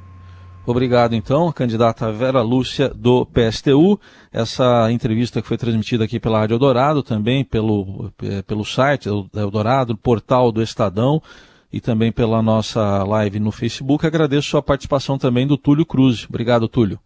Obrigado, 0.65 1.13
então, 1.13 1.49
a 1.49 1.54
candidata 1.54 2.10
Vera 2.10 2.41
Lúcia 2.41 2.88
do 2.88 3.26
PSTU. 3.26 3.99
Essa 4.32 4.89
entrevista 4.91 5.41
que 5.41 5.47
foi 5.47 5.58
transmitida 5.58 6.06
aqui 6.06 6.21
pela 6.21 6.39
Rádio 6.39 6.56
Eldorado, 6.56 7.04
também 7.04 7.43
pelo, 7.43 8.10
eh, 8.23 8.41
pelo 8.43 8.63
site 8.63 9.10
Eldorado, 9.10 9.97
portal 9.97 10.54
do 10.54 10.62
Estadão 10.62 11.21
e 11.71 11.82
também 11.82 12.13
pela 12.13 12.41
nossa 12.41 13.04
live 13.04 13.41
no 13.41 13.52
Facebook. 13.52 14.08
Agradeço 14.08 14.56
a 14.56 14.63
participação 14.63 15.17
também 15.17 15.45
do 15.45 15.58
Túlio 15.58 15.86
Cruz. 15.86 16.26
Obrigado, 16.30 16.69
Túlio. 16.69 16.97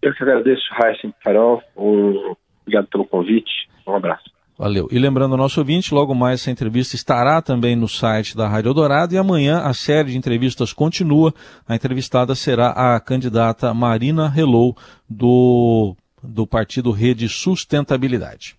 Eu 0.00 0.14
que 0.14 0.22
agradeço, 0.22 0.62
Raíssa 0.70 1.12
Carol. 1.24 1.60
Obrigado 1.74 2.86
pelo 2.88 3.06
convite. 3.06 3.50
Um 3.88 3.96
abraço. 3.96 4.30
Valeu. 4.60 4.86
E 4.92 4.98
lembrando 4.98 5.32
ao 5.32 5.38
nosso 5.38 5.58
ouvinte, 5.58 5.94
logo 5.94 6.14
mais 6.14 6.42
essa 6.42 6.50
entrevista 6.50 6.94
estará 6.94 7.40
também 7.40 7.74
no 7.74 7.88
site 7.88 8.36
da 8.36 8.46
Rádio 8.46 8.74
Dourado 8.74 9.14
e 9.14 9.16
amanhã 9.16 9.60
a 9.60 9.72
série 9.72 10.10
de 10.10 10.18
entrevistas 10.18 10.70
continua. 10.74 11.32
A 11.66 11.74
entrevistada 11.74 12.34
será 12.34 12.68
a 12.68 13.00
candidata 13.00 13.72
Marina 13.72 14.30
Hello, 14.36 14.76
do, 15.08 15.96
do 16.22 16.46
partido 16.46 16.90
Rede 16.90 17.26
Sustentabilidade. 17.26 18.54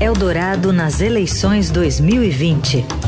Eldorado 0.00 0.72
nas 0.72 1.00
eleições 1.00 1.68
2020. 1.72 3.03